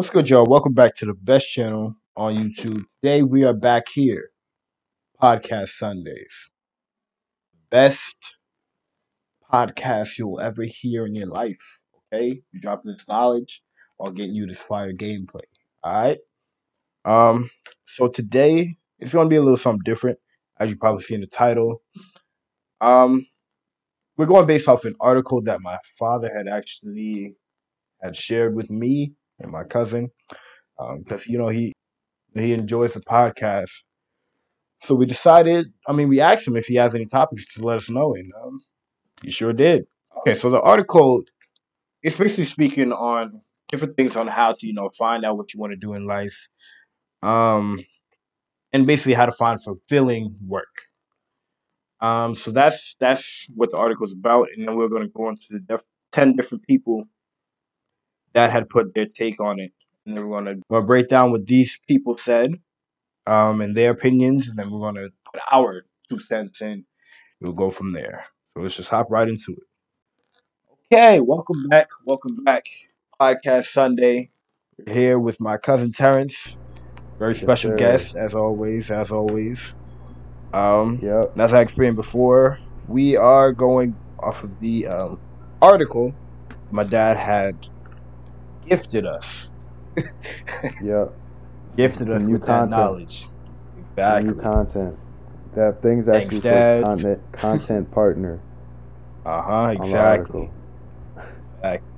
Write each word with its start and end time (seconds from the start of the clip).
What's 0.00 0.08
good, 0.08 0.30
y'all? 0.30 0.46
Welcome 0.46 0.72
back 0.72 0.96
to 0.96 1.04
the 1.04 1.12
best 1.12 1.50
channel 1.50 1.94
on 2.16 2.34
YouTube. 2.34 2.84
Today 3.02 3.22
we 3.22 3.44
are 3.44 3.52
back 3.52 3.86
here, 3.86 4.30
Podcast 5.22 5.68
Sundays. 5.72 6.48
Best 7.68 8.38
podcast 9.52 10.16
you'll 10.16 10.40
ever 10.40 10.62
hear 10.62 11.04
in 11.04 11.14
your 11.14 11.26
life. 11.26 11.82
Okay? 12.10 12.40
You 12.50 12.60
dropping 12.62 12.92
this 12.92 13.06
knowledge 13.08 13.62
while 13.98 14.10
getting 14.10 14.34
you 14.34 14.46
this 14.46 14.62
fire 14.62 14.94
gameplay. 14.94 15.44
Alright? 15.86 16.20
Um, 17.04 17.50
so 17.84 18.08
today 18.08 18.78
it's 19.00 19.12
gonna 19.12 19.28
be 19.28 19.36
a 19.36 19.42
little 19.42 19.58
something 19.58 19.84
different, 19.84 20.18
as 20.58 20.70
you 20.70 20.78
probably 20.78 21.02
see 21.02 21.16
in 21.16 21.20
the 21.20 21.26
title. 21.26 21.82
Um, 22.80 23.26
we're 24.16 24.24
going 24.24 24.46
based 24.46 24.66
off 24.66 24.86
an 24.86 24.94
article 24.98 25.42
that 25.42 25.60
my 25.60 25.76
father 25.98 26.34
had 26.34 26.48
actually 26.48 27.36
had 28.02 28.16
shared 28.16 28.54
with 28.54 28.70
me 28.70 29.12
and 29.40 29.50
my 29.50 29.64
cousin 29.64 30.10
because 30.98 31.26
you 31.26 31.38
know 31.38 31.48
he 31.48 31.72
he 32.34 32.52
enjoys 32.52 32.94
the 32.94 33.00
podcast. 33.00 33.84
So 34.82 34.94
we 34.94 35.06
decided. 35.06 35.66
I 35.86 35.92
mean, 35.92 36.08
we 36.08 36.20
asked 36.20 36.46
him 36.46 36.56
if 36.56 36.66
he 36.66 36.76
has 36.76 36.94
any 36.94 37.06
topics 37.06 37.54
to 37.54 37.64
let 37.64 37.76
us 37.76 37.90
know, 37.90 38.14
and 38.14 38.32
um, 38.42 38.62
he 39.22 39.30
sure 39.30 39.52
did. 39.52 39.86
Okay, 40.20 40.34
so 40.34 40.50
the 40.50 40.60
article 40.60 41.22
is 42.02 42.16
basically 42.16 42.46
speaking 42.46 42.92
on 42.92 43.40
different 43.70 43.94
things 43.96 44.16
on 44.16 44.26
how 44.26 44.52
to 44.52 44.66
you 44.66 44.74
know 44.74 44.90
find 44.98 45.24
out 45.24 45.36
what 45.36 45.54
you 45.54 45.60
want 45.60 45.72
to 45.72 45.76
do 45.76 45.94
in 45.94 46.06
life, 46.06 46.48
um, 47.22 47.80
and 48.72 48.86
basically 48.86 49.14
how 49.14 49.26
to 49.26 49.32
find 49.32 49.62
fulfilling 49.62 50.36
work. 50.46 50.74
Um, 52.00 52.34
so 52.34 52.50
that's 52.50 52.96
that's 52.98 53.46
what 53.54 53.70
the 53.70 53.76
article 53.76 54.06
is 54.06 54.12
about, 54.12 54.48
and 54.56 54.66
then 54.66 54.76
we're 54.76 54.88
going 54.88 55.02
to 55.02 55.08
go 55.08 55.28
into 55.28 55.46
the 55.50 55.60
def- 55.60 55.86
ten 56.12 56.34
different 56.34 56.66
people 56.66 57.04
that 58.34 58.50
had 58.50 58.68
put 58.68 58.94
their 58.94 59.06
take 59.06 59.40
on 59.40 59.60
it, 59.60 59.72
and 60.06 60.16
then 60.16 60.26
we're 60.28 60.42
going 60.42 60.62
to 60.70 60.82
break 60.82 61.08
down 61.08 61.30
what 61.30 61.46
these 61.46 61.80
people 61.88 62.16
said, 62.18 62.54
um, 63.26 63.60
and 63.60 63.76
their 63.76 63.90
opinions, 63.92 64.48
and 64.48 64.58
then 64.58 64.70
we're 64.70 64.80
going 64.80 64.96
to 64.96 65.10
put 65.32 65.40
our 65.50 65.84
two 66.08 66.20
cents 66.20 66.62
in. 66.62 66.84
We'll 67.40 67.52
go 67.52 67.70
from 67.70 67.92
there. 67.92 68.26
So 68.56 68.62
let's 68.62 68.76
just 68.76 68.90
hop 68.90 69.08
right 69.10 69.28
into 69.28 69.52
it. 69.52 69.64
Okay, 70.92 71.20
welcome 71.20 71.68
back, 71.68 71.88
welcome 72.06 72.44
back, 72.44 72.64
podcast 73.20 73.66
Sunday. 73.66 74.30
We're 74.78 74.94
here 74.94 75.18
with 75.18 75.40
my 75.40 75.56
cousin 75.58 75.92
Terrence, 75.92 76.58
very 77.18 77.34
Yes, 77.34 77.36
special 77.36 77.72
sir. 77.72 77.72
guest 77.72 78.14
as 78.16 78.34
always, 78.34 78.90
as 78.90 79.10
always. 79.10 79.74
Um, 80.52 81.02
Yep. 81.02 81.26
as 81.38 81.52
I 81.54 81.60
explained 81.62 81.96
before, 81.96 82.58
we 82.86 83.16
are 83.16 83.52
going 83.52 83.98
off 84.22 84.44
of 84.44 84.58
the 84.58 84.86
um, 84.86 85.18
article 85.60 86.12
my 86.70 86.84
dad 86.84 87.16
had 87.16 87.58
gifted 88.70 89.06
us, 89.06 89.52
Yep. 90.80 91.08
gifted 91.76 92.10
Some 92.10 92.10
us 92.10 92.26
new 92.26 92.38
with 92.38 92.46
that 92.46 92.68
knowledge. 92.68 93.28
Some 94.04 94.22
Exactly. 94.22 94.24
New 94.24 94.34
content. 94.34 94.98
That 95.54 95.82
thing's 95.82 96.08
Thanks, 96.12 96.38
actually 96.38 96.40
Dad. 96.40 96.68
says 96.76 96.76
content, 96.80 97.22
content 97.32 97.90
partner 97.92 98.46
Uh 99.24 99.42
huh. 99.42 99.70
Exactly. 99.74 100.00
article. 100.02 100.56
Exactly. 101.62 101.88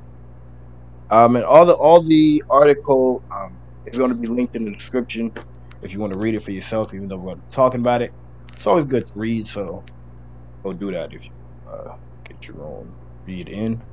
Um, 1.10 1.36
and 1.36 1.44
all 1.44 1.66
the 1.66 1.74
all 1.74 2.02
the 2.02 2.42
article 2.50 3.24
um 3.36 3.60
is 3.86 3.98
going 3.98 4.10
to 4.10 4.16
be 4.16 4.28
linked 4.28 4.56
in 4.56 4.64
the 4.66 4.72
description 4.72 5.32
if 5.82 5.92
you 5.94 6.00
want 6.00 6.12
to 6.12 6.18
read 6.18 6.34
it 6.34 6.42
for 6.42 6.52
yourself. 6.52 6.94
Even 6.94 7.08
though 7.08 7.18
we're 7.18 7.36
talking 7.54 7.80
about 7.80 8.02
it, 8.02 8.12
it's 8.56 8.66
always 8.66 8.86
good 8.86 9.04
to 9.04 9.12
read. 9.16 9.46
So 9.48 9.86
go 10.64 10.72
do 10.74 10.92
that 10.92 11.12
if 11.14 11.24
you 11.28 11.34
uh, 11.72 11.92
get 12.28 12.48
your 12.48 12.66
own 12.66 12.96
read 13.26 13.48
in. 13.48 13.84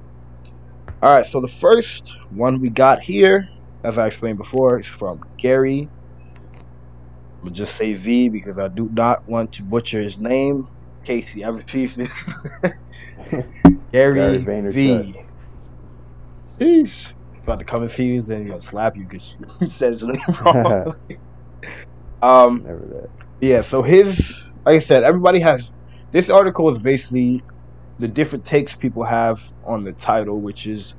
All 1.01 1.15
right. 1.15 1.25
So 1.25 1.41
the 1.41 1.47
first 1.47 2.03
one 2.29 2.59
we 2.61 2.69
got 2.69 3.01
here, 3.01 3.45
as 3.83 3.97
I 3.97 4.07
explained 4.07 4.37
before, 4.37 4.79
is 4.79 4.87
from 4.87 5.19
Gary. 5.41 5.89
I'm 7.41 7.47
gonna 7.47 7.55
just 7.55 7.75
say 7.75 7.93
V 7.93 8.29
because 8.29 8.59
I 8.59 8.67
do 8.67 8.89
not 8.91 9.19
want 9.25 9.53
to 9.53 9.63
butcher 9.63 10.01
his 10.01 10.19
name. 10.19 10.65
Casey, 11.05 11.45
I 11.45 11.51
sees 11.67 11.95
this. 11.95 12.29
Gary, 13.93 14.43
Gary 14.43 14.71
V. 14.71 15.15
Jeez. 16.59 17.13
About 17.43 17.59
to 17.59 17.65
come 17.65 17.81
and 17.83 17.91
see 17.91 18.15
this, 18.15 18.27
then 18.27 18.45
he'll 18.45 18.59
slap 18.59 18.93
you 18.95 19.05
because 19.09 19.35
you 19.61 19.67
said 19.67 19.93
his 19.93 20.07
name 20.07 20.21
wrong. 20.45 20.93
um, 22.21 22.63
Never 22.63 22.79
that. 22.79 23.07
yeah, 23.41 23.61
so 23.61 23.81
his, 23.81 24.35
like 24.65 24.75
I 24.75 24.79
said, 24.79 25.03
everybody 25.03 25.39
has, 25.39 25.71
this 26.11 26.29
article 26.29 26.69
is 26.69 26.79
basically 26.79 27.41
the 27.99 28.09
different 28.09 28.45
takes 28.45 28.77
people 28.77 29.05
have 29.05 29.37
on 29.65 29.85
the 29.85 29.93
title, 29.93 30.41
which 30.41 30.67
is, 30.67 30.95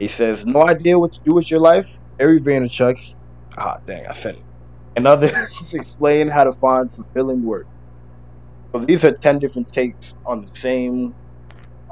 it 0.00 0.10
says, 0.10 0.46
no 0.46 0.68
idea 0.68 0.98
what 0.98 1.12
to 1.12 1.20
do 1.24 1.34
with 1.34 1.50
your 1.50 1.60
life? 1.60 1.86
Gary 2.18 2.40
Vaynerchuk, 2.40 2.96
ah, 3.58 3.78
dang, 3.86 4.06
I 4.08 4.12
said 4.14 4.36
it. 4.36 4.44
And 4.96 5.06
others 5.06 5.32
explain 5.74 6.28
how 6.28 6.44
to 6.44 6.52
find 6.54 6.90
fulfilling 6.94 7.44
work. 7.44 7.66
So 8.74 8.84
these 8.84 9.04
are 9.04 9.16
10 9.22 9.40
different 9.40 9.68
takes 9.74 10.14
on 10.26 10.42
the 10.42 10.50
same, 10.54 11.12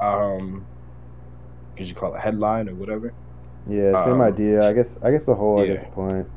um, 0.01 0.67
could 1.77 1.89
you 1.89 1.95
call 1.95 2.15
it 2.15 2.21
headline 2.21 2.69
or 2.69 2.75
whatever? 2.75 3.13
Yeah, 3.67 3.95
same 3.97 4.21
Um, 4.21 4.21
idea. 4.21 4.67
I 4.67 4.73
guess. 4.73 4.97
I 5.03 5.11
guess 5.11 5.25
the 5.25 5.35
whole. 5.35 5.61
I 5.61 5.65
guess 5.67 5.83
point 5.83 6.27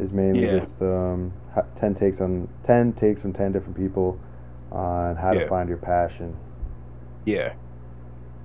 is 0.00 0.12
mainly 0.12 0.46
Yeah. 0.46 0.60
just 0.60 0.82
um, 0.82 1.32
ten 1.76 1.94
takes 1.94 2.20
on 2.20 2.48
ten 2.64 2.92
takes 2.94 3.22
from 3.22 3.32
ten 3.32 3.52
different 3.52 3.76
people 3.76 4.20
on 4.72 5.16
how 5.16 5.32
Yeah. 5.32 5.34
to 5.34 5.42
find 5.42 5.68
your 5.68 5.78
passion. 5.78 6.36
Yeah. 7.24 7.54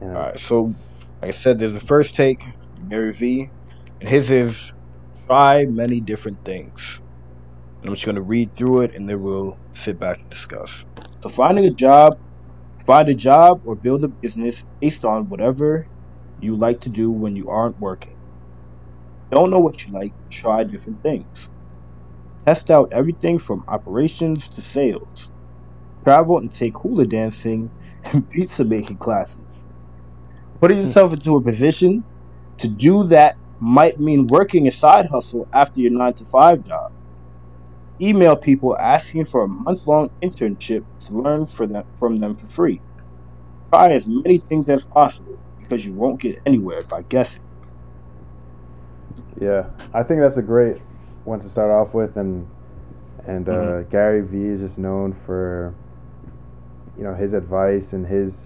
You 0.02 0.08
know? 0.08 0.16
All 0.16 0.22
right. 0.24 0.40
So, 0.40 0.76
like 1.22 1.30
I 1.30 1.32
said, 1.32 1.60
there's 1.60 1.74
the 1.74 1.80
first 1.80 2.16
take, 2.16 2.44
Gary 2.90 3.14
V, 3.14 3.52
and 4.02 4.10
his 4.10 4.32
is 4.32 4.74
try 5.28 5.66
many 5.66 6.02
different 6.02 6.40
things. 6.46 7.02
And 7.82 7.90
I'm 7.90 7.96
just 7.96 8.06
going 8.06 8.16
to 8.16 8.22
read 8.22 8.54
through 8.54 8.82
it, 8.82 8.96
and 8.96 9.10
then 9.10 9.22
we'll 9.22 9.60
sit 9.76 10.00
back 10.00 10.20
and 10.22 10.30
discuss. 10.30 10.86
So, 11.24 11.30
finding 11.30 11.66
a 11.66 11.72
job, 11.74 12.14
find 12.86 13.10
a 13.10 13.16
job 13.16 13.62
or 13.64 13.76
build 13.76 14.04
a 14.04 14.10
business 14.10 14.66
based 14.82 15.06
on 15.06 15.30
whatever 15.30 15.88
you 16.40 16.58
like 16.58 16.82
to 16.82 16.90
do 16.90 17.12
when 17.12 17.36
you 17.36 17.50
aren't 17.50 17.80
working. 17.80 18.16
Don't 19.32 19.52
know 19.52 19.60
what 19.60 19.86
you 19.86 19.94
like? 19.94 20.14
Try 20.32 20.64
different 20.64 21.04
things. 21.04 21.52
Test 22.46 22.72
out 22.72 22.90
everything 22.94 23.40
from 23.40 23.64
operations 23.68 24.50
to 24.50 24.62
sales. 24.62 25.32
Travel 26.04 26.40
and 26.40 26.52
take 26.52 26.74
hula 26.82 27.08
dancing 27.08 27.72
and 28.06 28.30
pizza 28.32 28.66
making 28.66 28.98
classes. 28.98 29.68
Putting 30.62 30.78
yourself 30.78 31.14
into 31.14 31.36
a 31.36 31.44
position 31.44 32.06
to 32.60 32.68
do 32.70 33.04
that 33.06 33.36
might 33.60 34.00
mean 34.00 34.28
working 34.28 34.68
a 34.68 34.72
side 34.72 35.08
hustle 35.12 35.48
after 35.54 35.82
your 35.82 35.92
9 35.92 36.14
to 36.16 36.26
5 36.26 36.64
job. 36.64 36.92
Email 38.02 38.38
people 38.38 38.78
asking 38.80 39.26
for 39.26 39.44
a 39.44 39.48
month 39.48 39.88
long 39.88 40.10
internship 40.24 40.86
to 41.00 41.18
learn 41.18 41.48
for 41.48 41.68
them, 41.68 41.84
from 41.98 42.20
them 42.20 42.36
for 42.38 42.48
free. 42.48 42.82
Try 43.74 43.92
as 43.92 44.08
many 44.10 44.38
things 44.40 44.70
as 44.70 44.86
possible 44.88 45.40
because 45.60 45.86
you 45.86 45.94
won't 45.94 46.22
get 46.22 46.40
anywhere 46.46 46.84
by 46.90 47.04
guessing. 47.04 47.44
Yeah, 49.40 49.70
I 49.94 50.04
think 50.04 50.22
that's 50.22 50.38
a 50.38 50.42
great 50.42 50.78
one 51.24 51.40
to 51.42 51.50
start 51.50 51.72
off 51.72 51.94
with, 51.94 52.18
and 52.18 52.50
and 53.26 53.50
uh, 53.50 53.84
Mm-hmm. 53.84 53.90
Gary 53.90 54.22
Vee 54.22 54.48
is 54.48 54.62
just 54.62 54.78
known 54.78 55.14
for, 55.26 55.76
you 57.00 57.06
know, 57.06 57.16
his 57.16 57.34
advice 57.34 57.94
and 57.94 58.06
his 58.06 58.46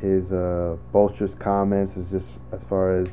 his 0.00 0.32
uh, 0.32 0.78
bolsterous 0.92 1.38
comments 1.38 1.96
is 1.98 2.10
just 2.10 2.30
as 2.52 2.64
far 2.64 2.98
as, 2.98 3.08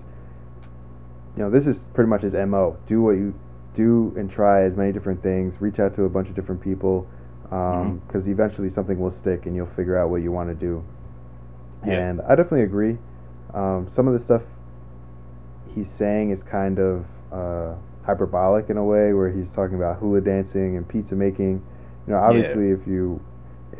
you 1.35 1.43
know, 1.43 1.49
this 1.49 1.67
is 1.67 1.85
pretty 1.93 2.09
much 2.09 2.21
his 2.21 2.33
mo. 2.33 2.77
Do 2.87 3.01
what 3.01 3.17
you 3.17 3.33
do 3.73 4.13
and 4.17 4.31
try 4.31 4.63
as 4.63 4.77
many 4.77 4.93
different 4.93 5.21
things. 5.21 5.59
Reach 5.59 5.79
out 5.79 5.93
to 5.95 6.03
a 6.05 6.09
bunch 6.09 6.29
of 6.29 6.35
different 6.35 6.61
people, 6.61 7.05
Mm-hmm. 7.51 7.97
because 8.07 8.27
eventually 8.27 8.69
something 8.69 8.99
will 8.99 9.11
stick 9.11 9.45
and 9.45 9.55
you'll 9.55 9.67
figure 9.67 9.97
out 9.97 10.09
what 10.09 10.21
you 10.21 10.31
want 10.31 10.49
to 10.49 10.55
do. 10.55 10.83
Yeah. 11.85 12.09
And 12.09 12.21
I 12.21 12.35
definitely 12.35 12.63
agree. 12.63 12.97
Um, 13.53 13.87
some 13.89 14.07
of 14.07 14.13
the 14.13 14.19
stuff 14.19 14.41
he's 15.73 15.89
saying 15.89 16.31
is 16.31 16.43
kind 16.43 16.79
of 16.79 17.05
uh, 17.31 17.75
hyperbolic 18.05 18.69
in 18.69 18.77
a 18.77 18.83
way, 18.83 19.13
where 19.13 19.31
he's 19.31 19.51
talking 19.51 19.75
about 19.77 19.97
hula 19.99 20.21
dancing 20.21 20.75
and 20.75 20.87
pizza 20.87 21.15
making. 21.15 21.61
You 22.05 22.13
know, 22.13 22.19
obviously, 22.19 22.71
if 22.71 22.87
you 22.87 23.21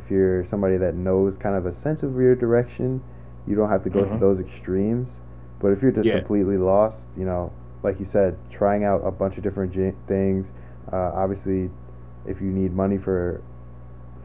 if 0.08 0.12
you're 0.12 0.46
somebody 0.46 0.78
that 0.78 0.96
knows 0.96 1.38
kind 1.38 1.56
of 1.56 1.66
a 1.66 1.74
sense 1.74 2.02
of 2.02 2.16
your 2.16 2.34
direction, 2.34 3.02
you 3.46 3.56
don't 3.56 3.70
have 3.70 3.84
to 3.84 3.90
go 3.90 4.06
to 4.06 4.16
Mhm. 4.16 4.20
those 4.20 4.40
extremes. 4.40 5.20
But 5.60 5.72
if 5.74 5.82
you're 5.82 5.92
just 5.92 6.08
Yeah. 6.08 6.20
completely 6.20 6.58
lost, 6.58 7.08
you 7.18 7.26
know, 7.26 7.52
like 7.84 8.00
you 8.00 8.06
said, 8.06 8.38
trying 8.50 8.86
out 8.86 9.02
a 9.04 9.12
bunch 9.12 9.38
of 9.38 9.44
different 9.44 9.72
j- 9.74 9.94
things. 10.08 10.52
Uh, 10.94 11.12
obviously, 11.14 11.70
if 12.26 12.42
you 12.42 12.48
need 12.52 12.74
money 12.74 12.98
for 12.98 13.42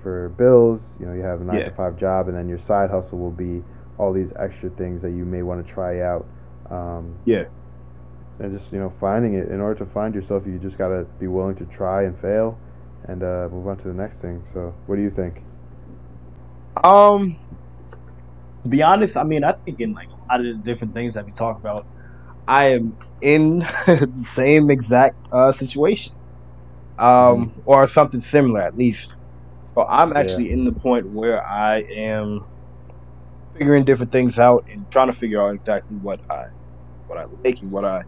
for 0.03 0.31
bills, 0.31 0.97
you 0.99 1.07
know, 1.07 1.13
you 1.13 1.23
have 1.23 1.41
a 1.41 1.45
nine 1.45 1.59
Yeah. 1.59 1.65
to 1.65 1.71
five 1.71 1.97
job, 1.97 2.29
and 2.29 2.37
then 2.37 2.49
your 2.49 2.59
side 2.59 2.91
hustle 2.91 3.19
will 3.19 3.31
be 3.31 3.63
all 3.99 4.13
these 4.13 4.33
extra 4.37 4.69
things 4.71 5.03
that 5.03 5.11
you 5.11 5.25
may 5.25 5.43
want 5.43 5.65
to 5.65 5.73
try 5.73 6.01
out. 6.01 6.25
Um, 6.71 7.15
Yeah. 7.25 7.45
and 8.41 8.57
just 8.57 8.73
you 8.73 8.79
know 8.79 8.91
finding 9.01 9.35
it 9.35 9.49
in 9.49 9.61
order 9.61 9.79
to 9.79 9.87
find 9.87 10.15
yourself 10.15 10.47
you 10.47 10.59
just 10.59 10.79
got 10.79 10.89
to 10.89 11.07
be 11.21 11.27
willing 11.29 11.55
to 11.55 11.65
try 11.67 12.03
and 12.05 12.17
fail 12.19 12.57
and 13.05 13.23
uh, 13.23 13.49
move 13.53 13.67
on 13.69 13.77
to 13.77 13.87
the 13.89 13.95
next 13.95 14.17
thing 14.21 14.43
so 14.53 14.73
what 14.87 14.97
do 14.97 15.03
you 15.03 15.11
think 15.11 15.43
Um, 16.83 17.37
to 18.63 18.69
be 18.69 18.83
honest, 18.83 19.17
I 19.17 19.25
mean, 19.25 19.45
I 19.45 19.53
think 19.53 19.81
in 19.81 19.93
like 19.93 20.09
a 20.09 20.33
lot 20.33 20.41
of 20.41 20.47
the 20.47 20.63
different 20.63 20.95
things 20.95 21.15
that 21.15 21.25
we 21.25 21.33
talk 21.33 21.59
about, 21.59 21.87
I 22.49 22.67
am 22.67 22.97
in 23.21 23.59
the 23.87 24.11
same 24.15 24.71
exact 24.71 25.17
uh, 25.33 25.53
situation, 25.53 26.15
um, 26.99 27.07
mm-hmm. 27.47 27.61
or 27.67 27.87
something 27.87 28.21
similar 28.21 28.61
at 28.61 28.77
least. 28.77 29.15
So 29.75 29.87
I'm 29.89 30.15
actually 30.17 30.49
yeah. 30.49 30.55
in 30.55 30.65
the 30.65 30.73
point 30.73 31.09
where 31.09 31.45
I 31.47 31.79
am 31.79 32.45
figuring 33.55 33.85
different 33.85 34.13
things 34.13 34.39
out 34.39 34.67
and 34.71 34.91
trying 34.91 35.07
to 35.07 35.13
figure 35.13 35.41
out 35.43 35.55
exactly 35.55 35.97
what 35.97 36.21
I 36.31 36.49
what 37.07 37.19
I 37.19 37.25
like 37.45 37.61
and 37.61 37.71
what 37.71 37.85
I 37.85 38.03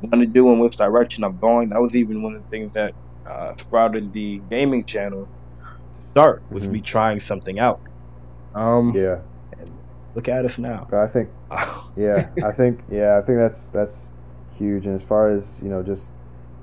want 0.00 0.20
to 0.20 0.26
do 0.26 0.50
and 0.50 0.60
which 0.60 0.76
direction 0.76 1.24
I'm 1.24 1.38
going. 1.38 1.70
That 1.70 1.80
was 1.80 1.94
even 1.94 2.22
one 2.22 2.34
of 2.34 2.42
the 2.42 2.48
things 2.48 2.72
that 2.72 2.94
uh, 3.26 3.54
sprouted 3.56 4.12
the 4.12 4.40
gaming 4.50 4.84
channel 4.84 5.28
to 5.60 6.10
start 6.12 6.42
was 6.50 6.64
mm-hmm. 6.64 6.72
me 6.72 6.80
trying 6.80 7.20
something 7.20 7.58
out. 7.58 7.80
Um, 8.54 8.92
yeah. 8.94 9.20
look 10.14 10.28
at 10.28 10.44
us 10.44 10.58
now. 10.58 10.86
But 10.90 11.00
I 11.00 11.08
think, 11.08 11.28
yeah, 11.96 12.30
I 12.44 12.52
think, 12.52 12.80
yeah, 12.90 13.18
I 13.18 13.26
think 13.26 13.38
that's 13.38 13.70
that's 13.70 14.08
huge. 14.56 14.86
And 14.86 14.94
as 14.94 15.02
far 15.02 15.30
as 15.30 15.60
you 15.62 15.68
know, 15.68 15.82
just 15.82 16.12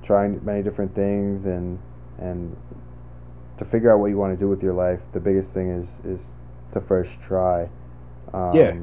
trying 0.03 0.44
many 0.44 0.63
different 0.63 0.95
things 0.95 1.45
and 1.45 1.80
and 2.18 2.56
to 3.57 3.65
figure 3.65 3.91
out 3.91 4.00
what 4.00 4.07
you 4.07 4.18
want 4.18 4.33
to 4.33 4.39
do 4.39 4.47
with 4.47 4.63
your 4.63 4.74
life, 4.74 5.00
the 5.13 5.19
biggest 5.19 5.51
thing 5.51 5.69
is 5.69 6.00
is 6.06 6.30
to 6.74 6.81
first 6.81 7.19
try. 7.21 7.69
Um, 8.33 8.56
yeah. 8.56 8.75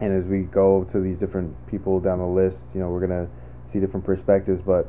And 0.00 0.12
as 0.12 0.26
we 0.26 0.40
go 0.42 0.84
to 0.84 1.00
these 1.00 1.18
different 1.18 1.54
people 1.68 2.00
down 2.00 2.18
the 2.18 2.26
list, 2.26 2.66
you 2.74 2.80
know, 2.80 2.88
we're 2.90 3.00
gonna 3.00 3.28
see 3.66 3.80
different 3.80 4.04
perspectives. 4.04 4.60
But 4.60 4.86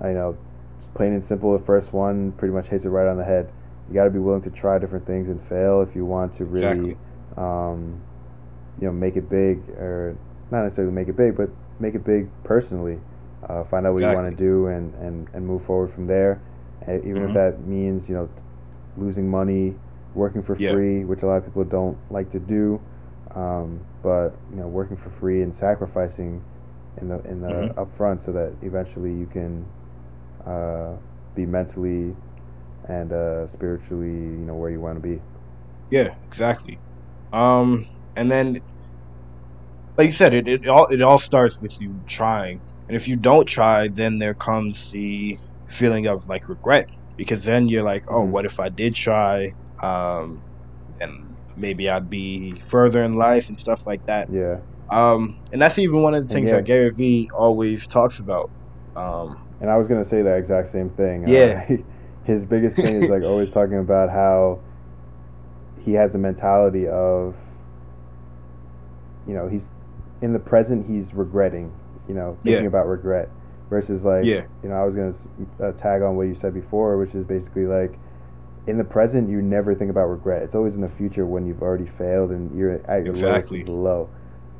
I 0.00 0.08
know, 0.08 0.36
plain 0.94 1.12
and 1.12 1.24
simple, 1.24 1.56
the 1.56 1.64
first 1.64 1.92
one 1.92 2.32
pretty 2.32 2.52
much 2.52 2.66
hits 2.66 2.84
it 2.84 2.88
right 2.88 3.06
on 3.06 3.16
the 3.16 3.24
head. 3.24 3.50
You 3.88 3.94
got 3.94 4.04
to 4.04 4.10
be 4.10 4.18
willing 4.18 4.42
to 4.42 4.50
try 4.50 4.78
different 4.78 5.06
things 5.06 5.28
and 5.28 5.42
fail 5.48 5.82
if 5.82 5.94
you 5.94 6.04
want 6.04 6.34
to 6.34 6.44
really, 6.44 6.66
exactly. 6.66 6.96
um, 7.36 8.00
you 8.80 8.86
know, 8.86 8.92
make 8.92 9.16
it 9.16 9.30
big 9.30 9.58
or 9.70 10.16
not 10.50 10.62
necessarily 10.62 10.92
make 10.92 11.08
it 11.08 11.16
big, 11.16 11.36
but 11.36 11.50
make 11.80 11.94
it 11.94 12.04
big 12.04 12.28
personally. 12.44 12.98
Uh, 13.48 13.64
find 13.64 13.86
out 13.86 13.92
what 13.92 14.00
exactly. 14.00 14.16
you 14.16 14.22
want 14.22 14.36
to 14.36 14.44
do 14.44 14.66
and, 14.66 14.94
and, 14.94 15.28
and 15.32 15.46
move 15.46 15.64
forward 15.64 15.92
from 15.92 16.06
there. 16.06 16.40
And 16.86 17.04
even 17.04 17.22
mm-hmm. 17.22 17.28
if 17.28 17.34
that 17.34 17.66
means 17.66 18.08
you 18.08 18.14
know 18.14 18.28
losing 18.96 19.28
money, 19.28 19.74
working 20.14 20.42
for 20.42 20.56
yeah. 20.56 20.72
free, 20.72 21.04
which 21.04 21.22
a 21.22 21.26
lot 21.26 21.36
of 21.36 21.44
people 21.44 21.64
don't 21.64 21.96
like 22.10 22.30
to 22.30 22.38
do. 22.38 22.80
Um, 23.34 23.80
but 24.02 24.30
you 24.50 24.56
know, 24.56 24.66
working 24.66 24.96
for 24.96 25.10
free 25.10 25.42
and 25.42 25.54
sacrificing 25.54 26.42
in 27.00 27.08
the 27.08 27.20
in 27.24 27.40
the 27.40 27.48
mm-hmm. 27.48 27.80
upfront 27.80 28.24
so 28.24 28.32
that 28.32 28.52
eventually 28.62 29.12
you 29.12 29.26
can 29.26 29.66
uh, 30.46 30.96
be 31.34 31.46
mentally 31.46 32.16
and 32.88 33.12
uh, 33.12 33.46
spiritually, 33.46 34.08
you 34.08 34.44
know, 34.46 34.54
where 34.54 34.70
you 34.70 34.80
want 34.80 34.96
to 34.96 35.06
be. 35.06 35.20
Yeah, 35.90 36.14
exactly. 36.26 36.78
Um, 37.32 37.86
and 38.16 38.30
then, 38.30 38.60
like 39.96 40.06
you 40.06 40.12
said, 40.12 40.34
it, 40.34 40.48
it 40.48 40.68
all 40.68 40.86
it 40.86 41.02
all 41.02 41.18
starts 41.18 41.60
with 41.60 41.80
you 41.80 41.98
trying, 42.06 42.60
and 42.88 42.96
if 42.96 43.08
you 43.08 43.16
don't 43.16 43.46
try, 43.46 43.88
then 43.88 44.18
there 44.18 44.34
comes 44.34 44.90
the 44.90 45.38
feeling 45.68 46.06
of 46.06 46.28
like 46.28 46.48
regret 46.48 46.88
because 47.16 47.44
then 47.44 47.68
you're 47.68 47.82
like, 47.82 48.04
oh, 48.08 48.20
mm-hmm. 48.20 48.30
what 48.30 48.46
if 48.46 48.60
I 48.60 48.68
did 48.68 48.94
try? 48.94 49.52
Um, 49.82 50.42
and 51.00 51.36
maybe 51.56 51.90
I'd 51.90 52.08
be 52.08 52.52
further 52.60 53.02
in 53.02 53.16
life 53.16 53.48
and 53.48 53.58
stuff 53.58 53.86
like 53.86 54.06
that. 54.06 54.32
Yeah. 54.32 54.58
Um, 54.90 55.38
and 55.52 55.60
that's 55.60 55.78
even 55.78 56.02
one 56.02 56.14
of 56.14 56.26
the 56.26 56.32
things 56.32 56.48
yeah. 56.48 56.56
that 56.56 56.64
Gary 56.64 56.90
Vee 56.90 57.30
always 57.36 57.86
talks 57.86 58.20
about. 58.20 58.50
Um, 58.96 59.38
and 59.60 59.70
I 59.70 59.76
was 59.76 59.88
gonna 59.88 60.04
say 60.04 60.22
that 60.22 60.38
exact 60.38 60.70
same 60.70 60.90
thing. 60.90 61.26
Yeah. 61.28 61.68
Uh, 61.78 61.97
his 62.28 62.44
biggest 62.44 62.76
thing 62.76 63.02
is 63.02 63.08
like 63.08 63.22
always 63.22 63.50
talking 63.58 63.78
about 63.78 64.10
how 64.10 64.60
he 65.80 65.94
has 65.94 66.14
a 66.14 66.18
mentality 66.18 66.86
of, 66.86 67.34
you 69.26 69.34
know, 69.34 69.48
he's 69.48 69.66
in 70.20 70.32
the 70.32 70.38
present. 70.38 70.86
He's 70.86 71.14
regretting. 71.14 71.72
You 72.06 72.14
know, 72.14 72.38
thinking 72.42 72.62
yeah. 72.62 72.68
about 72.68 72.86
regret 72.86 73.28
versus 73.68 74.02
like, 74.02 74.24
yeah. 74.24 74.46
you 74.62 74.68
know, 74.68 74.76
I 74.76 74.84
was 74.84 74.94
gonna 74.94 75.14
uh, 75.62 75.72
tag 75.72 76.02
on 76.02 76.16
what 76.16 76.22
you 76.22 76.34
said 76.34 76.54
before, 76.54 76.96
which 76.96 77.14
is 77.14 77.24
basically 77.24 77.66
like 77.66 77.98
in 78.66 78.76
the 78.76 78.84
present, 78.84 79.30
you 79.30 79.40
never 79.40 79.74
think 79.74 79.90
about 79.90 80.06
regret. 80.06 80.42
It's 80.42 80.54
always 80.54 80.74
in 80.74 80.82
the 80.82 80.90
future 80.90 81.24
when 81.24 81.46
you've 81.46 81.62
already 81.62 81.86
failed 81.86 82.30
and 82.30 82.56
you're 82.56 82.74
at 82.90 83.04
your 83.04 83.14
exactly. 83.14 83.64
lowest 83.64 83.70
low. 83.70 84.10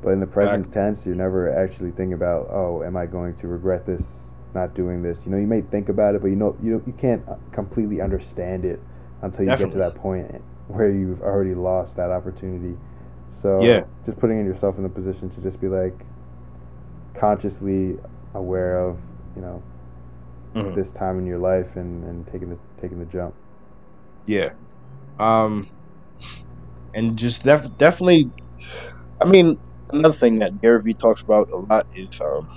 But 0.03 0.11
in 0.11 0.21
the 0.21 0.27
present 0.27 0.67
exactly. 0.67 0.83
tense, 0.83 1.07
you're 1.07 1.15
never 1.15 1.51
actually 1.51 1.91
thinking 1.91 2.15
about, 2.15 2.49
oh, 2.51 2.83
am 2.83 2.97
I 2.97 3.05
going 3.05 3.35
to 3.37 3.49
regret 3.49 3.85
this, 3.85 4.28
not 4.55 4.75
doing 4.75 5.03
this? 5.03 5.25
You 5.25 5.33
know, 5.33 5.39
you 5.39 5.47
may 5.47 5.61
think 5.61 5.89
about 5.89 6.15
it, 6.15 6.23
but 6.23 6.29
you 6.29 6.37
know, 6.37 6.57
you 6.63 6.83
you 6.87 6.93
can't 6.93 7.27
uh, 7.29 7.37
completely 7.53 8.01
understand 8.01 8.65
it 8.65 8.81
until 9.23 9.43
you 9.43 9.51
Definitely. 9.51 9.67
get 9.67 9.73
to 9.73 9.79
that 9.79 9.95
point 9.95 10.43
where 10.69 10.91
you've 10.91 11.23
already 11.23 11.55
lost 11.55 11.97
that 11.97 12.11
opportunity. 12.11 12.77
So 13.31 13.63
yeah, 13.63 13.85
just 14.05 14.19
putting 14.19 14.45
yourself 14.45 14.79
in 14.79 14.85
a 14.85 14.89
position 14.89 15.31
to 15.31 15.41
just 15.41 15.61
be 15.61 15.69
like 15.69 15.95
consciously 17.15 17.99
aware 18.35 18.79
of, 18.79 18.99
you 19.35 19.43
know, 19.43 19.63
mm-hmm. 20.55 20.75
this 20.75 20.91
time 20.93 21.19
in 21.19 21.27
your 21.27 21.39
life 21.39 21.77
and, 21.77 22.05
and 22.05 22.27
taking 22.29 22.51
the 22.51 22.59
taking 22.81 22.99
the 22.99 23.05
jump. 23.07 23.35
Yeah. 24.27 24.53
Um, 25.19 25.69
and 26.95 27.19
just 27.19 27.43
def- 27.43 27.77
definitely, 27.77 28.31
I 29.21 29.25
mean, 29.25 29.59
another 29.91 30.15
thing 30.15 30.39
that 30.41 30.61
Gary 30.61 30.81
Vee 30.83 30.95
talks 30.95 31.23
about 31.23 31.51
a 31.51 31.57
lot 31.57 31.87
is 31.95 32.21
um, 32.21 32.49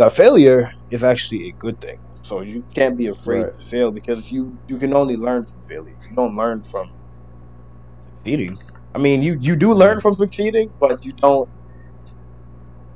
that 0.00 0.16
failure 0.16 0.72
is 0.90 1.04
actually 1.04 1.48
a 1.48 1.52
good 1.52 1.78
thing. 1.80 1.98
So 2.22 2.40
you 2.40 2.64
can't 2.74 2.96
be 2.96 3.06
afraid 3.06 3.44
right. 3.44 3.54
to 3.54 3.62
fail 3.62 3.90
because 3.92 4.30
you 4.30 4.58
you 4.66 4.78
can 4.78 4.94
only 4.94 5.16
learn 5.16 5.44
from 5.46 5.60
failure. 5.60 5.94
You 6.08 6.16
don't 6.16 6.36
learn 6.36 6.62
from 6.70 6.86
succeeding. 8.24 8.56
I 8.94 8.98
mean, 8.98 9.22
you 9.22 9.36
you 9.38 9.56
do 9.56 9.74
learn 9.74 10.00
from 10.00 10.14
succeeding, 10.14 10.68
but 10.80 11.04
you 11.04 11.12
don't. 11.12 11.48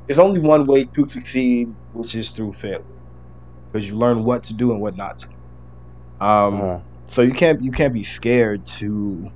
There's 0.06 0.18
only 0.18 0.40
one 0.40 0.66
way 0.66 0.84
to 0.94 1.08
succeed, 1.08 1.68
which 1.92 2.14
is 2.14 2.32
through 2.32 2.54
failure, 2.54 3.00
because 3.72 3.88
you 3.88 3.96
learn 3.96 4.24
what 4.24 4.44
to 4.44 4.54
do 4.54 4.72
and 4.72 4.80
what 4.80 4.96
not 4.96 5.18
to 5.18 5.26
do. 5.28 6.26
Um, 6.26 6.54
uh-huh. 6.54 6.80
So 7.06 7.22
you 7.22 7.32
can't 7.32 7.62
you 7.62 7.72
can't 7.72 7.94
be 7.94 8.04
scared 8.04 8.62
to 8.78 9.28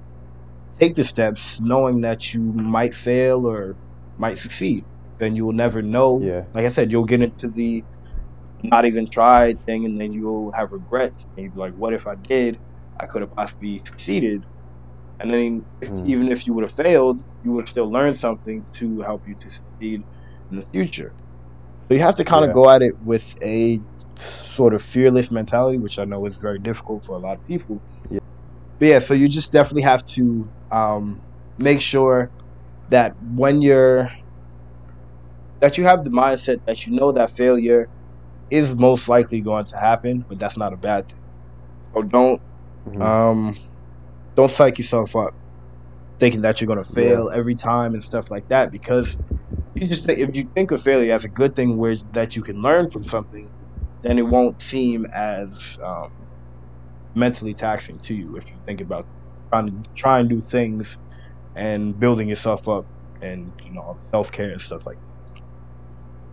take 0.80 0.94
the 0.94 1.04
steps, 1.04 1.58
knowing 1.60 2.00
that 2.02 2.32
you 2.32 2.42
might 2.52 2.94
fail 2.94 3.46
or 3.46 3.76
might 4.16 4.38
succeed. 4.38 4.86
Then 5.18 5.34
you 5.36 5.44
will 5.44 5.52
never 5.52 5.82
know. 5.82 6.20
Yeah. 6.20 6.44
Like 6.54 6.64
I 6.64 6.68
said, 6.68 6.90
you'll 6.90 7.04
get 7.04 7.22
into 7.22 7.48
the 7.48 7.84
not 8.62 8.84
even 8.84 9.06
tried 9.06 9.62
thing, 9.62 9.84
and 9.84 10.00
then 10.00 10.12
you'll 10.12 10.52
have 10.52 10.72
regrets. 10.72 11.26
And 11.36 11.44
you'll 11.44 11.54
be 11.54 11.60
like, 11.60 11.74
"What 11.74 11.92
if 11.92 12.06
I 12.06 12.14
did? 12.14 12.58
I 12.98 13.06
could 13.06 13.22
have 13.22 13.34
possibly 13.34 13.78
succeeded." 13.84 14.44
And 15.20 15.34
then, 15.34 15.64
if, 15.80 15.88
mm. 15.88 16.06
even 16.06 16.28
if 16.28 16.46
you 16.46 16.54
would 16.54 16.62
have 16.62 16.72
failed, 16.72 17.20
you 17.42 17.52
would 17.52 17.62
have 17.62 17.68
still 17.68 17.90
learned 17.90 18.16
something 18.16 18.64
to 18.74 19.00
help 19.00 19.26
you 19.26 19.34
to 19.34 19.50
succeed 19.50 20.04
in 20.50 20.56
the 20.56 20.62
future. 20.62 21.12
So 21.88 21.94
you 21.94 22.00
have 22.00 22.16
to 22.16 22.24
kind 22.24 22.44
of 22.44 22.52
go 22.52 22.68
at 22.68 22.82
it 22.82 23.00
with 23.02 23.34
a 23.42 23.80
sort 24.16 24.74
of 24.74 24.82
fearless 24.82 25.30
mentality, 25.30 25.78
which 25.78 25.98
I 25.98 26.04
know 26.04 26.26
is 26.26 26.38
very 26.38 26.58
difficult 26.58 27.04
for 27.04 27.16
a 27.16 27.18
lot 27.18 27.38
of 27.38 27.46
people. 27.46 27.80
Yeah. 28.10 28.20
But 28.78 28.88
yeah, 28.88 28.98
so 28.98 29.14
you 29.14 29.28
just 29.28 29.52
definitely 29.52 29.82
have 29.82 30.04
to 30.06 30.48
um, 30.70 31.22
make 31.56 31.80
sure 31.80 32.30
that 32.90 33.16
when 33.34 33.62
you're 33.62 34.10
that 35.60 35.78
you 35.78 35.84
have 35.84 36.04
the 36.04 36.10
mindset 36.10 36.64
that 36.66 36.86
you 36.86 36.94
know 36.94 37.12
that 37.12 37.30
failure 37.30 37.88
is 38.50 38.74
most 38.74 39.08
likely 39.08 39.40
going 39.40 39.64
to 39.66 39.76
happen, 39.76 40.24
but 40.28 40.38
that's 40.38 40.56
not 40.56 40.72
a 40.72 40.76
bad 40.76 41.08
thing. 41.08 41.20
So 41.94 42.02
don't 42.02 42.40
mm-hmm. 42.86 43.02
um, 43.02 43.58
don't 44.34 44.50
psych 44.50 44.78
yourself 44.78 45.16
up 45.16 45.34
thinking 46.18 46.42
that 46.42 46.60
you're 46.60 46.66
going 46.66 46.82
to 46.82 46.92
fail 46.92 47.28
yeah. 47.30 47.38
every 47.38 47.54
time 47.54 47.94
and 47.94 48.02
stuff 48.02 48.30
like 48.30 48.48
that 48.48 48.72
because 48.72 49.16
you 49.74 49.86
just 49.86 50.04
think, 50.04 50.18
if 50.18 50.36
you 50.36 50.50
think 50.54 50.70
of 50.70 50.82
failure 50.82 51.12
as 51.12 51.24
a 51.24 51.28
good 51.28 51.54
thing 51.54 51.76
where 51.76 51.96
that 52.12 52.34
you 52.34 52.42
can 52.42 52.60
learn 52.60 52.90
from 52.90 53.04
something 53.04 53.48
then 54.02 54.18
it 54.18 54.26
won't 54.26 54.60
seem 54.60 55.06
as 55.06 55.78
um, 55.82 56.10
mentally 57.14 57.54
taxing 57.54 57.98
to 57.98 58.14
you 58.14 58.36
if 58.36 58.50
you 58.50 58.56
think 58.66 58.80
about 58.80 59.06
trying 59.50 59.66
to 59.66 59.90
try 59.94 60.20
and 60.20 60.28
do 60.28 60.40
things 60.40 60.98
and 61.54 61.98
building 61.98 62.28
yourself 62.28 62.68
up 62.68 62.86
and 63.20 63.52
you 63.64 63.70
know 63.70 63.96
self 64.12 64.30
care 64.30 64.50
and 64.50 64.60
stuff 64.60 64.86
like 64.86 64.96
that. 64.96 65.02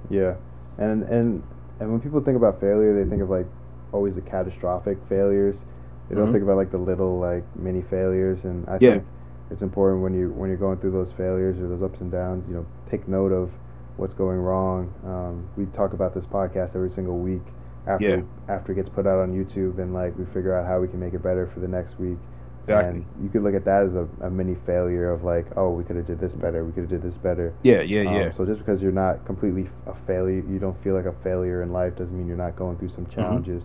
Yeah, 0.09 0.35
and 0.77 1.03
and 1.03 1.43
and 1.79 1.91
when 1.91 2.01
people 2.01 2.21
think 2.21 2.37
about 2.37 2.59
failure, 2.59 2.93
they 2.93 3.09
think 3.09 3.21
of 3.21 3.29
like 3.29 3.47
always 3.91 4.15
the 4.15 4.21
catastrophic 4.21 4.97
failures. 5.09 5.65
They 6.09 6.15
don't 6.15 6.25
mm-hmm. 6.25 6.33
think 6.33 6.43
about 6.43 6.57
like 6.57 6.71
the 6.71 6.77
little 6.77 7.19
like 7.19 7.43
mini 7.55 7.81
failures, 7.89 8.45
and 8.45 8.67
I 8.69 8.77
yeah. 8.79 8.91
think 8.91 9.05
it's 9.51 9.61
important 9.61 10.01
when 10.01 10.13
you 10.13 10.29
when 10.31 10.49
you're 10.49 10.59
going 10.59 10.77
through 10.79 10.91
those 10.91 11.11
failures 11.11 11.59
or 11.59 11.67
those 11.67 11.81
ups 11.81 12.01
and 12.01 12.11
downs. 12.11 12.47
You 12.47 12.55
know, 12.55 12.65
take 12.89 13.07
note 13.07 13.31
of 13.31 13.51
what's 13.97 14.13
going 14.13 14.37
wrong. 14.37 14.93
Um, 15.05 15.49
we 15.57 15.65
talk 15.75 15.93
about 15.93 16.13
this 16.13 16.25
podcast 16.25 16.75
every 16.75 16.91
single 16.91 17.17
week 17.17 17.41
after 17.87 18.07
yeah. 18.07 18.21
after 18.53 18.71
it 18.71 18.75
gets 18.75 18.89
put 18.89 19.07
out 19.07 19.19
on 19.19 19.31
YouTube, 19.33 19.79
and 19.79 19.93
like 19.93 20.17
we 20.17 20.25
figure 20.25 20.55
out 20.55 20.65
how 20.65 20.79
we 20.79 20.87
can 20.87 20.99
make 20.99 21.13
it 21.13 21.23
better 21.23 21.49
for 21.53 21.59
the 21.59 21.67
next 21.67 21.99
week. 21.99 22.17
Exactly. 22.65 23.01
And 23.01 23.23
you 23.23 23.29
could 23.29 23.43
look 23.43 23.53
at 23.53 23.63
that 23.65 23.83
as 23.83 23.93
a, 23.93 24.07
a 24.21 24.29
mini 24.29 24.55
failure 24.65 25.11
of 25.11 25.23
like, 25.23 25.45
oh, 25.55 25.69
we 25.69 25.83
could 25.83 25.95
have 25.95 26.07
did 26.07 26.19
this 26.19 26.33
better. 26.33 26.65
We 26.65 26.71
could 26.71 26.81
have 26.81 26.89
did 26.89 27.03
this 27.03 27.17
better. 27.17 27.53
Yeah, 27.63 27.81
yeah, 27.81 28.09
um, 28.09 28.15
yeah. 28.15 28.31
So 28.31 28.45
just 28.45 28.59
because 28.59 28.81
you're 28.81 28.91
not 28.91 29.23
completely 29.25 29.69
a 29.85 29.93
failure, 29.93 30.43
you 30.49 30.57
don't 30.59 30.81
feel 30.83 30.95
like 30.95 31.05
a 31.05 31.13
failure 31.23 31.61
in 31.61 31.71
life, 31.71 31.95
doesn't 31.95 32.17
mean 32.17 32.27
you're 32.27 32.37
not 32.37 32.55
going 32.55 32.77
through 32.77 32.89
some 32.89 33.05
mm-hmm. 33.05 33.21
challenges. 33.21 33.63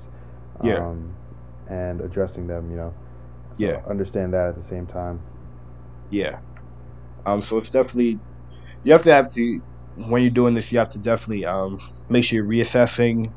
Mm-hmm. 0.59 0.67
Yeah. 0.67 0.87
Um, 0.87 1.15
and 1.69 2.01
addressing 2.01 2.47
them, 2.47 2.71
you 2.71 2.77
know. 2.77 2.95
So 3.55 3.65
yeah. 3.65 3.83
Understand 3.89 4.35
that 4.35 4.49
at 4.49 4.57
the 4.57 4.63
same 4.63 4.87
time. 4.87 5.21
Yeah. 6.11 6.39
Um. 7.25 7.41
So 7.43 7.59
it's 7.59 7.71
definitely 7.71 8.19
you 8.83 8.93
have 8.93 9.03
to 9.05 9.13
have 9.13 9.33
to 9.35 9.61
when 9.97 10.23
you're 10.23 10.31
doing 10.31 10.55
this, 10.55 10.71
you 10.73 10.79
have 10.79 10.89
to 10.91 10.99
definitely 10.99 11.45
um, 11.45 11.79
make 12.09 12.25
sure 12.25 12.37
you're 12.37 12.65
reassessing. 12.65 13.33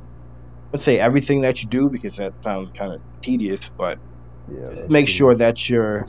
Let's 0.72 0.86
say 0.86 1.00
everything 1.00 1.42
that 1.42 1.62
you 1.62 1.70
do 1.70 1.90
because 1.90 2.16
that 2.16 2.34
sounds 2.44 2.72
kind 2.78 2.94
of 2.94 3.02
tedious, 3.22 3.72
but 3.78 4.00
Yeah. 4.48 4.72
make 4.88 5.08
that's 5.08 5.10
sure 5.10 5.36
that 5.36 5.70
you're 5.70 6.06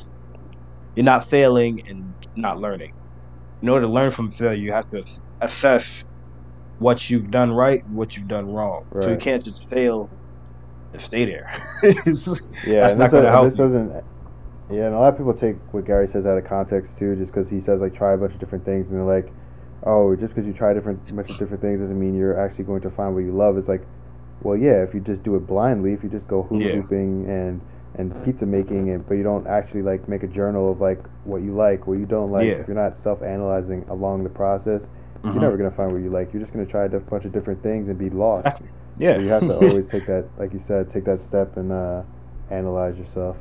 you're 0.94 1.04
not 1.04 1.28
failing 1.28 1.80
and 1.88 2.16
not 2.36 2.58
learning. 2.60 2.90
In 3.62 3.70
order 3.70 3.86
to 3.86 3.92
learn 3.92 4.10
from 4.12 4.30
failure, 4.32 4.60
you 4.62 4.72
have 4.72 4.88
to 4.90 5.04
assess 5.40 6.04
what 6.78 7.10
you've 7.10 7.30
done 7.30 7.52
right 7.52 7.80
and 7.84 7.94
what 7.94 8.16
you've 8.16 8.28
done 8.28 8.46
wrong. 8.46 8.82
So 9.00 9.10
you 9.10 9.18
can't 9.18 9.44
just 9.44 9.68
fail 9.70 10.12
and 10.92 11.02
stay 11.02 11.24
there. 11.26 11.46
Yeah, 12.62 12.90
That's 12.90 12.92
and 12.92 13.00
not 13.00 13.10
gonna 13.10 13.30
help 13.30 13.40
this 13.40 13.56
you. 13.56 13.64
doesn't. 13.64 14.04
Yeah, 14.70 14.86
and 14.86 14.94
a 14.94 14.98
lot 15.00 15.12
of 15.12 15.18
people 15.18 15.34
take 15.34 15.74
what 15.74 15.84
Gary 15.86 16.08
says 16.08 16.26
out 16.26 16.38
of 16.38 16.44
context 16.44 16.98
too, 16.98 17.16
just 17.16 17.32
because 17.32 17.50
he 17.50 17.60
says 17.60 17.80
like 17.80 17.94
try 17.94 18.14
a 18.14 18.18
bunch 18.18 18.34
of 18.34 18.40
different 18.40 18.64
things, 18.64 18.90
and 18.90 18.98
they're 18.98 19.06
like, 19.06 19.34
oh, 19.84 20.16
just 20.16 20.34
because 20.34 20.46
you 20.46 20.54
try 20.54 20.74
different 20.74 21.02
a 21.10 21.14
bunch 21.14 21.30
of 21.30 21.38
different 21.38 21.62
things 21.62 21.80
doesn't 21.80 21.98
mean 22.00 22.14
you're 22.14 22.38
actually 22.40 22.64
going 22.64 22.82
to 22.82 22.90
find 22.90 23.14
what 23.14 23.24
you 23.24 23.32
love. 23.32 23.58
It's 23.58 23.68
like, 23.68 23.86
well, 24.40 24.56
yeah, 24.56 24.82
if 24.82 24.94
you 24.94 25.00
just 25.00 25.22
do 25.24 25.36
it 25.36 25.46
blindly, 25.46 25.92
if 25.94 26.02
you 26.04 26.10
just 26.10 26.28
go 26.28 26.42
hula 26.42 26.70
Yeah. 26.70 26.70
hooping 26.70 27.26
and 27.28 27.60
and 27.96 28.24
pizza 28.24 28.44
making, 28.46 28.90
and 28.90 29.06
but 29.06 29.14
you 29.14 29.22
don't 29.22 29.46
actually 29.46 29.82
like 29.82 30.08
make 30.08 30.22
a 30.22 30.26
journal 30.28 30.72
of 30.72 30.80
like 30.80 30.98
what 31.24 31.42
you 31.42 31.54
like, 31.54 31.86
what 31.86 31.98
you 31.98 32.06
don't 32.06 32.30
like. 32.32 32.46
Yeah. 32.46 32.54
If 32.54 32.66
you're 32.68 32.76
not 32.76 32.98
self-analyzing 32.98 33.86
along 33.88 34.24
the 34.24 34.30
process, 34.30 34.86
Mhm. 35.22 35.32
you're 35.32 35.42
never 35.42 35.56
gonna 35.56 35.70
find 35.70 35.92
what 35.92 36.02
you 36.02 36.10
like. 36.10 36.32
You're 36.32 36.40
just 36.42 36.52
gonna 36.52 36.66
try 36.66 36.84
a 36.84 36.88
bunch 36.88 37.24
of 37.24 37.32
different 37.32 37.62
things 37.62 37.88
and 37.88 37.98
be 37.98 38.10
lost. 38.10 38.60
yeah. 38.98 39.14
So 39.14 39.20
you 39.20 39.28
have 39.28 39.42
to 39.42 39.54
always 39.68 39.86
take 39.86 40.06
that, 40.06 40.24
like 40.38 40.52
you 40.52 40.58
said, 40.60 40.90
take 40.90 41.04
that 41.04 41.20
step 41.20 41.56
and 41.56 41.70
uh, 41.72 42.02
analyze 42.50 42.96
yourself. 42.98 43.36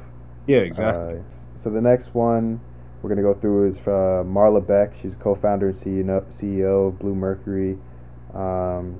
yeah, 0.47 0.59
exactly. 0.59 1.17
Uh, 1.17 1.21
so 1.55 1.69
the 1.69 1.81
next 1.81 2.13
one 2.13 2.59
we're 3.01 3.09
gonna 3.09 3.21
go 3.21 3.33
through 3.33 3.67
is 3.69 3.77
uh, 3.79 4.23
Marla 4.25 4.65
Beck. 4.65 4.93
She's 5.01 5.15
co-founder 5.15 5.69
and 5.69 5.77
CEO, 5.77 6.87
of 6.87 6.93
Bluemercury, 6.99 7.77
um, 8.33 8.95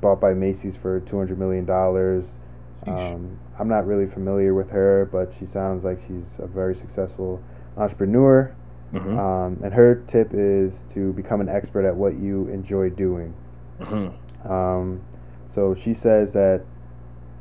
bought 0.00 0.20
by 0.20 0.34
Macy's 0.34 0.76
for 0.76 1.00
two 1.00 1.16
hundred 1.16 1.38
million 1.38 1.64
dollars. 1.64 2.36
Um, 2.86 3.38
I'm 3.58 3.68
not 3.68 3.86
really 3.86 4.06
familiar 4.06 4.54
with 4.54 4.70
her, 4.70 5.08
but 5.12 5.32
she 5.38 5.46
sounds 5.46 5.84
like 5.84 6.00
she's 6.00 6.38
a 6.38 6.46
very 6.46 6.74
successful 6.74 7.40
entrepreneur. 7.76 8.52
Mhm. 8.92 9.18
Um, 9.18 9.58
and 9.62 9.72
her 9.72 9.96
tip 10.06 10.30
is 10.34 10.84
to 10.90 11.12
become 11.12 11.40
an 11.40 11.48
expert 11.48 11.84
at 11.86 11.96
what 11.96 12.18
you 12.18 12.48
enjoy 12.48 12.90
doing. 12.90 13.32
Mhm. 13.80 14.12
Um, 14.48 15.00
so 15.48 15.74
she 15.74 15.94
says 15.94 16.32
that 16.32 16.62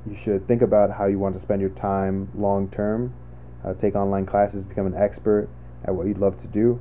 you 0.06 0.16
should 0.16 0.48
think 0.48 0.62
about 0.62 0.92
how 0.92 1.06
you 1.06 1.20
want 1.20 1.34
to 1.36 1.40
spend 1.40 1.62
your 1.62 1.70
time 1.72 2.28
long 2.36 2.68
term. 2.70 3.12
Uh, 3.64 3.74
take 3.74 3.96
online 3.96 4.26
classes, 4.26 4.64
become 4.64 4.88
an 4.88 4.96
expert 4.96 5.48
at 5.86 5.94
what 5.94 6.08
you'd 6.08 6.18
love 6.18 6.38
to 6.42 6.48
do. 6.48 6.80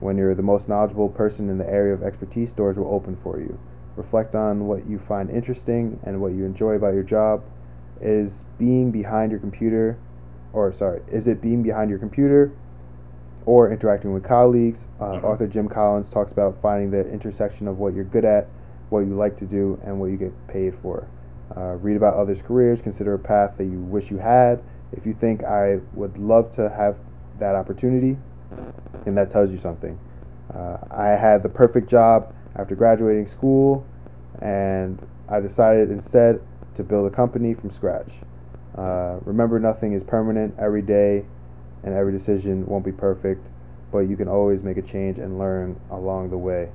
When 0.00 0.16
you're 0.16 0.34
the 0.34 0.42
most 0.42 0.68
knowledgeable 0.68 1.08
person 1.08 1.48
in 1.50 1.58
the 1.58 1.68
area 1.68 1.92
of 1.94 2.02
expertise, 2.02 2.52
doors 2.52 2.76
will 2.76 2.92
open 2.92 3.16
for 3.22 3.38
you. 3.38 3.58
Reflect 3.96 4.34
on 4.34 4.66
what 4.66 4.86
you 4.86 4.98
find 4.98 5.30
interesting 5.30 5.98
and 6.04 6.20
what 6.20 6.32
you 6.32 6.44
enjoy 6.44 6.72
about 6.74 6.94
your 6.94 7.02
job. 7.02 7.42
Is 8.02 8.44
being 8.58 8.90
behind 8.90 9.30
your 9.30 9.40
computer, 9.40 9.96
or 10.52 10.72
sorry, 10.72 11.02
is 11.08 11.28
it 11.28 11.40
being 11.40 11.62
behind 11.62 11.88
your 11.88 12.00
computer 12.00 12.50
or 13.46 13.70
interacting 13.70 14.12
with 14.12 14.24
colleagues? 14.24 14.86
Uh, 15.00 15.14
Mhm. 15.14 15.24
Author 15.24 15.46
Jim 15.46 15.68
Collins 15.68 16.10
talks 16.10 16.32
about 16.32 16.56
finding 16.60 16.90
the 16.90 17.08
intersection 17.10 17.68
of 17.68 17.78
what 17.78 17.94
you're 17.94 18.04
good 18.04 18.24
at, 18.24 18.48
what 18.90 19.00
you 19.00 19.14
like 19.14 19.36
to 19.36 19.46
do, 19.46 19.78
and 19.84 20.00
what 20.00 20.10
you 20.10 20.16
get 20.16 20.32
paid 20.48 20.74
for. 20.74 21.04
Uh, 21.56 21.76
read 21.80 21.96
about 21.96 22.14
others' 22.14 22.42
careers, 22.42 22.80
consider 22.80 23.14
a 23.14 23.18
path 23.18 23.52
that 23.56 23.64
you 23.64 23.78
wish 23.78 24.10
you 24.10 24.18
had. 24.18 24.58
If 24.92 25.06
you 25.06 25.12
think 25.12 25.44
I 25.44 25.78
would 25.94 26.18
love 26.18 26.50
to 26.52 26.68
have 26.70 26.96
that 27.38 27.54
opportunity, 27.54 28.18
then 29.04 29.14
that 29.14 29.30
tells 29.30 29.50
you 29.50 29.58
something. 29.58 29.96
Uh, 30.52 30.78
I 30.90 31.08
had 31.08 31.42
the 31.42 31.48
perfect 31.48 31.88
job 31.88 32.32
after 32.56 32.74
graduating 32.74 33.26
school, 33.26 33.84
and 34.40 34.98
I 35.28 35.40
decided 35.40 35.90
instead 35.90 36.40
to 36.74 36.84
build 36.84 37.06
a 37.06 37.10
company 37.14 37.54
from 37.54 37.70
scratch. 37.70 38.10
Uh, 38.76 39.18
remember, 39.24 39.58
nothing 39.58 39.92
is 39.92 40.02
permanent. 40.02 40.54
Every 40.58 40.82
day 40.82 41.26
and 41.84 41.94
every 41.94 42.12
decision 42.12 42.66
won't 42.66 42.84
be 42.84 42.92
perfect, 42.92 43.50
but 43.92 44.00
you 44.00 44.16
can 44.16 44.28
always 44.28 44.62
make 44.62 44.76
a 44.78 44.82
change 44.82 45.18
and 45.18 45.38
learn 45.38 45.78
along 45.90 46.30
the 46.30 46.38
way. 46.38 46.70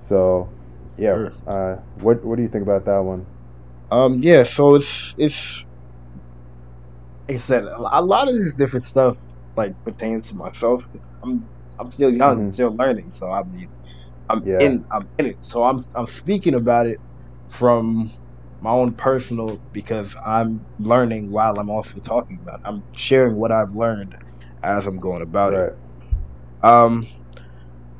So, 0.00 0.50
yeah. 0.96 1.18
Sure. 1.18 1.32
Uh, 1.46 1.76
what 2.00 2.24
What 2.24 2.36
do 2.36 2.42
you 2.42 2.48
think 2.48 2.62
about 2.62 2.84
that 2.86 2.98
one? 3.00 3.26
Um, 3.90 4.20
yeah, 4.22 4.44
so 4.44 4.74
it's 4.74 5.14
it's 5.16 5.66
like 7.28 7.36
I 7.36 7.38
said, 7.38 7.64
a 7.64 7.76
a 8.00 8.02
lot 8.02 8.28
of 8.28 8.34
this 8.34 8.56
different 8.56 8.84
stuff 8.84 9.18
like 9.56 9.74
pertains 9.84 10.28
to 10.28 10.36
myself. 10.36 10.84
I'm 11.22 11.40
I'm 11.78 11.90
still 11.90 12.10
young, 12.10 12.42
Mhm. 12.42 12.50
still 12.50 12.74
learning, 12.76 13.10
so 13.10 13.30
I 13.30 13.44
mean, 13.44 13.68
I'm 14.28 14.44
Yeah. 14.44 14.58
in 14.58 14.84
I'm 14.92 15.10
in 15.18 15.26
it. 15.28 15.38
So 15.44 15.64
I'm 15.64 15.80
I'm 15.96 16.06
speaking 16.06 16.54
about 16.54 16.86
it 16.86 17.00
from 17.48 18.10
my 18.60 18.70
own 18.70 18.94
personal 18.94 19.60
because 19.72 20.14
I'm 20.24 20.66
learning 20.78 21.30
while 21.30 21.58
I'm 21.58 21.70
also 21.70 22.00
talking 22.00 22.38
about. 22.42 22.56
It. 22.56 22.68
I'm 22.68 22.84
sharing 22.96 23.36
what 23.36 23.52
I've 23.52 23.72
learned 23.72 24.14
as 24.62 24.86
I'm 24.86 24.98
going 24.98 25.22
about 25.22 25.52
right. 25.54 25.68
it. 25.68 25.78
Um, 26.68 27.06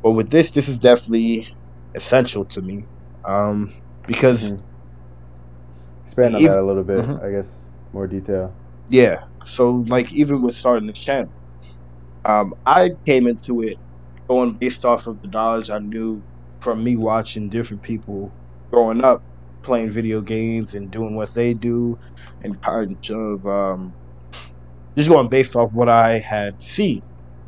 but 0.03 0.13
with 0.13 0.31
this, 0.31 0.51
this 0.53 0.69
is 0.69 0.81
definitely 0.81 1.49
essential 1.95 2.47
to 2.47 2.63
me. 2.63 2.87
Um, 3.25 3.73
because 4.07 4.55
Mhm. 4.55 4.65
Expand 6.07 6.37
on 6.37 6.43
If- 6.43 6.51
that 6.51 6.59
a 6.59 6.65
little 6.65 6.85
bit. 6.85 7.05
Mhm. 7.05 7.23
I 7.25 7.31
guess 7.31 7.71
more 7.93 8.07
detail. 8.07 8.57
Yeah. 8.89 9.19
So 9.47 9.85
like 9.89 10.13
even 10.13 10.43
with 10.43 10.57
starting 10.57 10.87
this 10.89 10.99
channel, 10.99 11.33
um, 12.25 12.55
I 12.67 12.91
came 13.07 13.27
into 13.27 13.61
it 13.63 13.79
going 14.29 14.57
based 14.59 14.85
off 14.85 15.07
of 15.07 15.21
the 15.23 15.29
knowledge 15.29 15.71
I 15.71 15.79
knew 15.79 16.25
from 16.61 16.83
me 16.83 16.97
watching 16.97 17.49
different 17.51 17.83
people 17.83 18.35
growing 18.73 19.05
up 19.05 19.23
playing 19.63 19.91
video 19.91 20.21
games 20.21 20.75
and 20.75 20.91
doing 20.91 21.17
what 21.17 21.31
they 21.35 21.55
do 21.55 21.97
and 22.43 22.61
kind 22.63 22.99
of 23.11 23.47
um, 23.47 23.95
just 24.97 25.09
going 25.11 25.29
based 25.29 25.57
off 25.57 25.71
what 25.73 25.89
I 25.89 26.19
had 26.19 26.55
seen 26.61 27.03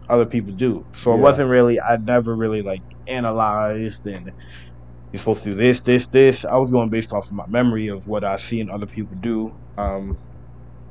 other 0.09 0.27
people 0.27 0.55
do. 0.55 0.85
So 0.95 1.15
it 1.15 1.19
wasn't 1.19 1.51
really 1.51 1.81
I 1.81 1.99
never 1.99 2.37
really 2.37 2.63
like 2.63 2.83
analyzed 3.09 4.07
and 4.07 4.31
you're 5.13 5.21
supposed 5.21 5.45
to 5.45 5.51
do 5.51 5.57
this, 5.57 5.83
this, 5.83 6.09
this. 6.09 6.45
I 6.45 6.57
was 6.59 6.73
going 6.73 6.91
based 6.91 7.13
off 7.13 7.27
of 7.31 7.37
my 7.37 7.45
memory 7.49 7.89
of 7.89 8.03
what 8.07 8.25
I 8.25 8.37
seen 8.37 8.71
other 8.71 8.87
people 8.87 9.17
do. 9.21 9.53
Um, 9.79 10.19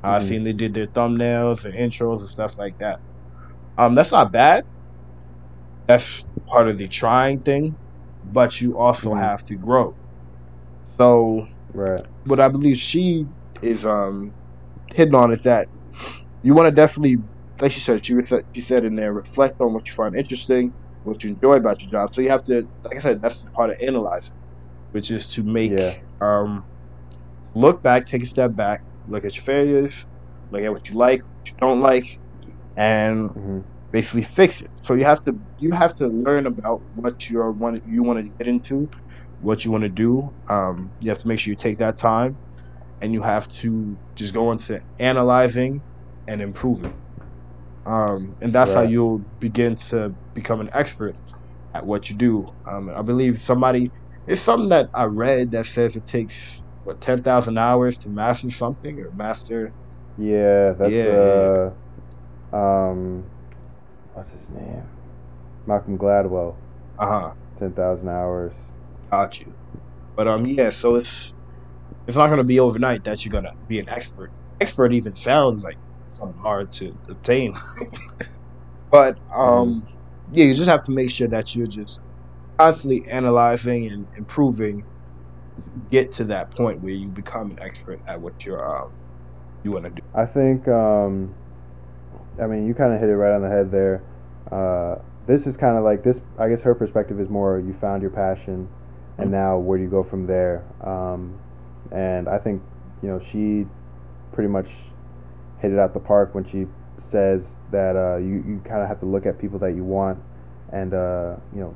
I 0.04 0.20
Mhm. 0.20 0.24
seen 0.24 0.44
they 0.44 0.54
did 0.54 0.74
their 0.74 0.88
thumbnails 0.88 1.66
and 1.66 1.74
intros 1.76 2.20
and 2.20 2.30
stuff 2.30 2.54
like 2.58 2.76
that. 2.80 3.00
Um, 3.78 3.96
that's 3.96 4.12
not 4.12 4.32
bad. 4.32 4.64
That's 5.88 6.28
part 6.54 6.70
of 6.70 6.78
the 6.78 6.88
trying 6.88 7.42
thing, 7.44 7.78
but 8.24 8.60
you 8.62 8.78
also 8.78 9.14
Mhm. 9.14 9.20
have 9.20 9.44
to 9.46 9.58
grow. 9.58 9.94
So 11.00 11.48
Right. 11.74 12.06
what 12.26 12.40
I 12.40 12.50
believe 12.50 12.78
she 12.78 13.28
is 13.62 13.86
um 13.86 14.34
hitting 14.94 15.16
on 15.16 15.32
is 15.32 15.44
that 15.44 15.70
you 16.44 16.56
want 16.56 16.68
to 16.70 16.76
definitely, 16.76 17.18
like 17.62 17.72
she 17.72 17.82
said, 17.82 18.06
she 18.06 18.20
said 18.22 18.44
she 18.56 18.62
said 18.62 18.86
in 18.86 18.96
there, 18.96 19.14
reflect 19.14 19.56
on 19.62 19.74
what 19.74 19.88
you 19.88 19.94
find 19.96 20.16
interesting, 20.16 20.74
what 21.04 21.24
you 21.24 21.32
enjoy 21.32 21.56
about 21.56 21.82
your 21.84 21.90
job. 21.92 22.10
So 22.14 22.22
you 22.22 22.30
have 22.30 22.44
to, 22.46 22.64
like 22.84 22.98
I 22.98 23.00
said, 23.00 23.22
that's 23.22 23.44
part 23.56 23.72
of 23.72 23.78
analyzing, 23.82 24.36
which 24.92 25.12
is 25.12 25.30
to 25.32 25.44
make 25.44 25.80
Yeah. 25.80 25.94
um 26.22 26.66
look 27.56 27.82
back, 27.84 28.06
take 28.06 28.24
a 28.24 28.28
step 28.28 28.56
back, 28.56 28.82
look 29.08 29.26
at 29.26 29.36
your 29.36 29.44
failures, 29.44 30.06
look 30.52 30.64
at 30.64 30.72
what 30.72 30.90
you 30.90 30.98
like, 30.98 31.20
what 31.22 31.48
you 31.48 31.54
don't 31.62 31.82
like, 31.82 32.06
and 32.78 33.32
hmm 33.36 33.62
basically 33.92 34.24
fix 34.24 34.62
it. 34.62 34.72
So 34.84 34.96
you 34.96 35.06
have 35.06 35.22
to 35.24 35.36
you 35.60 35.72
have 35.74 35.96
to 35.96 36.08
learn 36.08 36.48
about 36.48 36.82
what 36.94 37.30
you're 37.30 37.52
want 37.52 37.82
you 37.86 38.04
want 38.04 38.20
to 38.26 38.32
get 38.40 38.48
into, 38.48 38.90
what 39.40 39.66
you 39.66 39.72
want 39.72 39.84
to 39.84 39.90
do. 39.90 40.32
Um, 40.50 40.94
you 41.00 41.10
have 41.12 41.20
to 41.22 41.28
make 41.30 41.40
sure 41.40 41.52
you 41.52 41.58
take 41.58 41.80
that 41.80 42.00
time, 42.00 42.40
and 43.02 43.14
you 43.14 43.24
have 43.24 43.48
to 43.62 43.98
just 44.16 44.34
go 44.34 44.52
into 44.52 44.82
analyzing 45.00 45.84
and 46.28 46.42
improving. 46.42 46.96
Um, 47.86 48.36
and 48.42 48.54
that's 48.54 48.74
how 48.74 48.82
you'll 48.84 49.24
begin 49.40 49.76
to 49.90 50.12
become 50.36 50.62
an 50.62 50.70
expert 50.74 51.16
at 51.74 51.86
what 51.86 52.10
you 52.10 52.18
do. 52.18 52.48
Um, 52.68 52.90
I 52.96 53.02
believe 53.04 53.38
somebody 53.40 53.92
it's 54.28 54.42
something 54.42 54.70
that 54.70 54.90
I 54.96 55.06
read 55.06 55.52
that 55.52 55.66
says 55.66 55.96
it 55.96 56.06
takes 56.08 56.64
what 56.84 57.02
ten 57.02 57.24
thousand 57.24 57.58
hours 57.58 57.98
to 58.00 58.10
master 58.12 58.50
something 58.52 59.00
or 59.00 59.12
master. 59.14 59.74
Yeah. 60.18 60.74
That's 60.74 61.04
Yeah, 61.04 61.06
uh, 61.06 61.76
um, 62.54 63.32
what's 64.14 64.32
his 64.32 64.50
name? 64.50 64.90
Malcolm 65.66 65.98
Gladwell. 65.98 66.58
Uh 67.00 67.08
huh. 67.08 67.34
Ten 67.58 67.74
thousand 67.74 68.10
hours. 68.10 68.56
You. 69.12 69.54
But 70.16 70.28
um, 70.28 70.46
yeah. 70.48 70.72
So 70.72 70.96
it's 70.96 71.34
it's 72.08 72.18
not 72.18 72.30
gonna 72.30 72.44
be 72.44 72.60
overnight 72.60 73.04
that 73.06 73.26
you're 73.26 73.32
gonna 73.32 73.54
be 73.68 73.80
an 73.80 73.90
expert. 73.90 74.32
Expert 74.62 74.94
even 74.94 75.14
sounds 75.16 75.64
like 75.64 75.78
something 76.04 76.42
hard 76.44 76.72
to 76.80 76.94
obtain. 77.10 77.54
but 78.92 79.18
um, 79.36 79.84
yeah, 80.32 80.46
you 80.46 80.56
just 80.56 80.70
have 80.70 80.84
to 80.84 80.94
make 80.94 81.12
sure 81.12 81.30
that 81.30 81.56
you're 81.56 81.68
just 81.68 82.02
constantly 82.60 83.06
analyzing 83.10 83.88
and 83.92 84.08
improving. 84.18 84.84
Get 85.92 86.14
to 86.16 86.26
that 86.26 86.48
point 86.58 86.82
where 86.82 86.94
you 86.94 87.10
become 87.12 87.52
an 87.52 87.58
expert 87.62 88.00
at 88.08 88.22
what 88.22 88.34
you're 88.46 88.66
um 88.84 88.90
you 89.64 89.72
want 89.72 89.86
to 89.86 89.92
do. 89.92 90.02
I 90.16 90.26
think, 90.26 90.68
um, 90.68 91.36
I 92.42 92.48
mean, 92.48 92.68
you 92.68 92.74
kind 92.76 92.94
of 92.94 93.00
hit 93.00 93.10
it 93.10 93.16
right 93.18 93.36
on 93.36 93.42
the 93.42 93.50
head 93.50 93.72
there. 93.72 94.06
Uh, 94.52 94.96
this 95.28 95.48
is 95.48 95.58
kind 95.58 95.78
of 95.78 95.84
like 95.84 96.04
this. 96.04 96.20
I 96.40 96.50
guess 96.50 96.62
her 96.62 96.76
perspective 96.76 97.20
is 97.20 97.30
more 97.30 97.60
you 97.60 97.74
found 97.74 98.02
your 98.02 98.12
passion, 98.12 98.70
and 99.20 99.30
Mhm. 99.30 99.32
now 99.32 99.58
where 99.58 99.78
do 99.78 99.84
you 99.84 99.90
go 99.90 100.04
from 100.04 100.28
there? 100.28 100.64
Um, 100.82 101.40
and 101.92 102.28
I 102.30 102.40
think 102.40 102.62
you 103.04 103.10
know 103.10 103.20
she 103.20 103.68
pretty 104.34 104.50
much 104.50 104.70
hit 105.60 105.72
it 105.72 105.80
out 105.80 105.94
the 105.94 106.00
park 106.00 106.36
when 106.36 106.46
she 106.46 106.68
says 107.00 107.56
that 107.72 107.96
uh, 107.96 108.18
you 108.18 108.44
you 108.48 108.62
kind 108.66 108.82
of 108.82 108.88
have 108.88 109.00
to 109.02 109.06
look 109.06 109.26
at 109.26 109.40
people 109.40 109.60
that 109.60 109.76
you 109.76 109.84
want, 109.84 110.20
and 110.72 110.94
uh, 110.94 111.36
you 111.54 111.62
know 111.62 111.76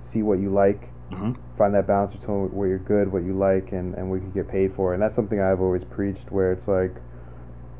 see 0.00 0.22
what 0.22 0.38
you 0.38 0.50
like, 0.50 0.90
Mhm. 1.12 1.36
find 1.56 1.74
that 1.74 1.86
balance 1.86 2.14
between 2.14 2.48
where 2.50 2.68
you're 2.68 2.78
good, 2.78 3.12
what 3.12 3.22
you 3.24 3.34
like, 3.34 3.72
and 3.72 3.94
and 3.94 4.10
what 4.10 4.16
you 4.16 4.22
can 4.22 4.32
get 4.32 4.48
paid 4.48 4.74
for. 4.74 4.94
And 4.94 5.02
that's 5.02 5.14
something 5.14 5.40
I've 5.40 5.60
always 5.60 5.84
preached, 5.84 6.30
where 6.32 6.52
it's 6.52 6.68
like. 6.68 6.94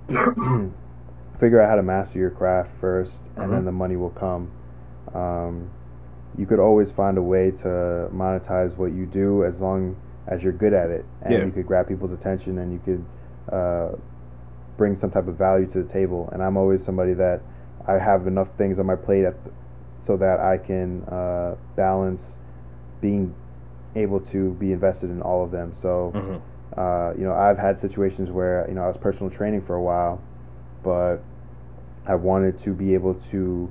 figure 1.39 1.61
out 1.61 1.69
how 1.69 1.77
to 1.77 1.83
master 1.83 2.19
your 2.19 2.31
craft 2.31 2.71
1st 2.81 3.19
and 3.37 3.53
then 3.53 3.65
Mhm. 3.65 3.65
the 3.65 3.73
money 3.73 3.97
will 3.97 4.11
come. 4.11 4.51
Um, 5.15 5.71
you 6.39 6.47
could 6.47 6.61
always 6.61 6.91
find 6.91 7.19
a 7.19 7.23
way 7.23 7.51
to 7.51 8.09
monetize 8.15 8.77
what 8.77 8.93
you 8.93 9.07
do 9.07 9.45
as 9.45 9.59
long 9.61 9.97
as 10.29 10.43
you're 10.43 10.53
good 10.53 10.73
at 10.73 10.91
it, 10.91 11.05
and 11.23 11.33
Yeah. 11.33 11.45
you 11.45 11.51
could 11.51 11.67
grab 11.67 11.89
people's 11.89 12.13
attention, 12.13 12.59
and 12.59 12.73
you 12.73 12.79
could 12.85 13.05
uh, 13.55 13.89
bring 14.77 14.95
some 14.95 15.11
type 15.11 15.27
of 15.27 15.37
value 15.37 15.67
to 15.67 15.83
the 15.83 15.89
table. 15.89 16.29
And 16.33 16.43
I'm 16.43 16.57
always 16.57 16.85
somebody 16.85 17.15
that 17.15 17.41
I 17.87 17.95
have 17.99 18.27
enough 18.27 18.49
things 18.57 18.79
on 18.79 18.87
my 18.87 18.95
plate 18.97 19.25
at 19.25 19.43
the, 19.45 19.51
so 20.01 20.17
that 20.19 20.39
I 20.39 20.59
can 20.59 21.03
uh, 21.05 21.57
balance 21.77 22.37
being 23.01 23.35
able 23.97 24.21
to 24.21 24.53
be 24.55 24.73
invested 24.73 25.11
in 25.11 25.21
all 25.23 25.45
of 25.45 25.51
them. 25.51 25.75
So. 25.75 26.13
Mhm. 26.15 26.41
Uh, 26.77 27.13
you 27.19 27.25
know, 27.25 27.33
I've 27.33 27.59
had 27.59 27.81
situations 27.81 28.31
where 28.31 28.65
you 28.69 28.75
know 28.75 28.83
I 28.85 28.87
was 28.87 28.97
personal 28.99 29.31
training 29.31 29.63
for 29.63 29.75
a 29.75 29.83
while, 29.83 30.21
but 30.85 31.17
I 32.07 32.15
wanted 32.15 32.59
to 32.61 32.71
be 32.73 32.95
able 32.95 33.15
to 33.33 33.71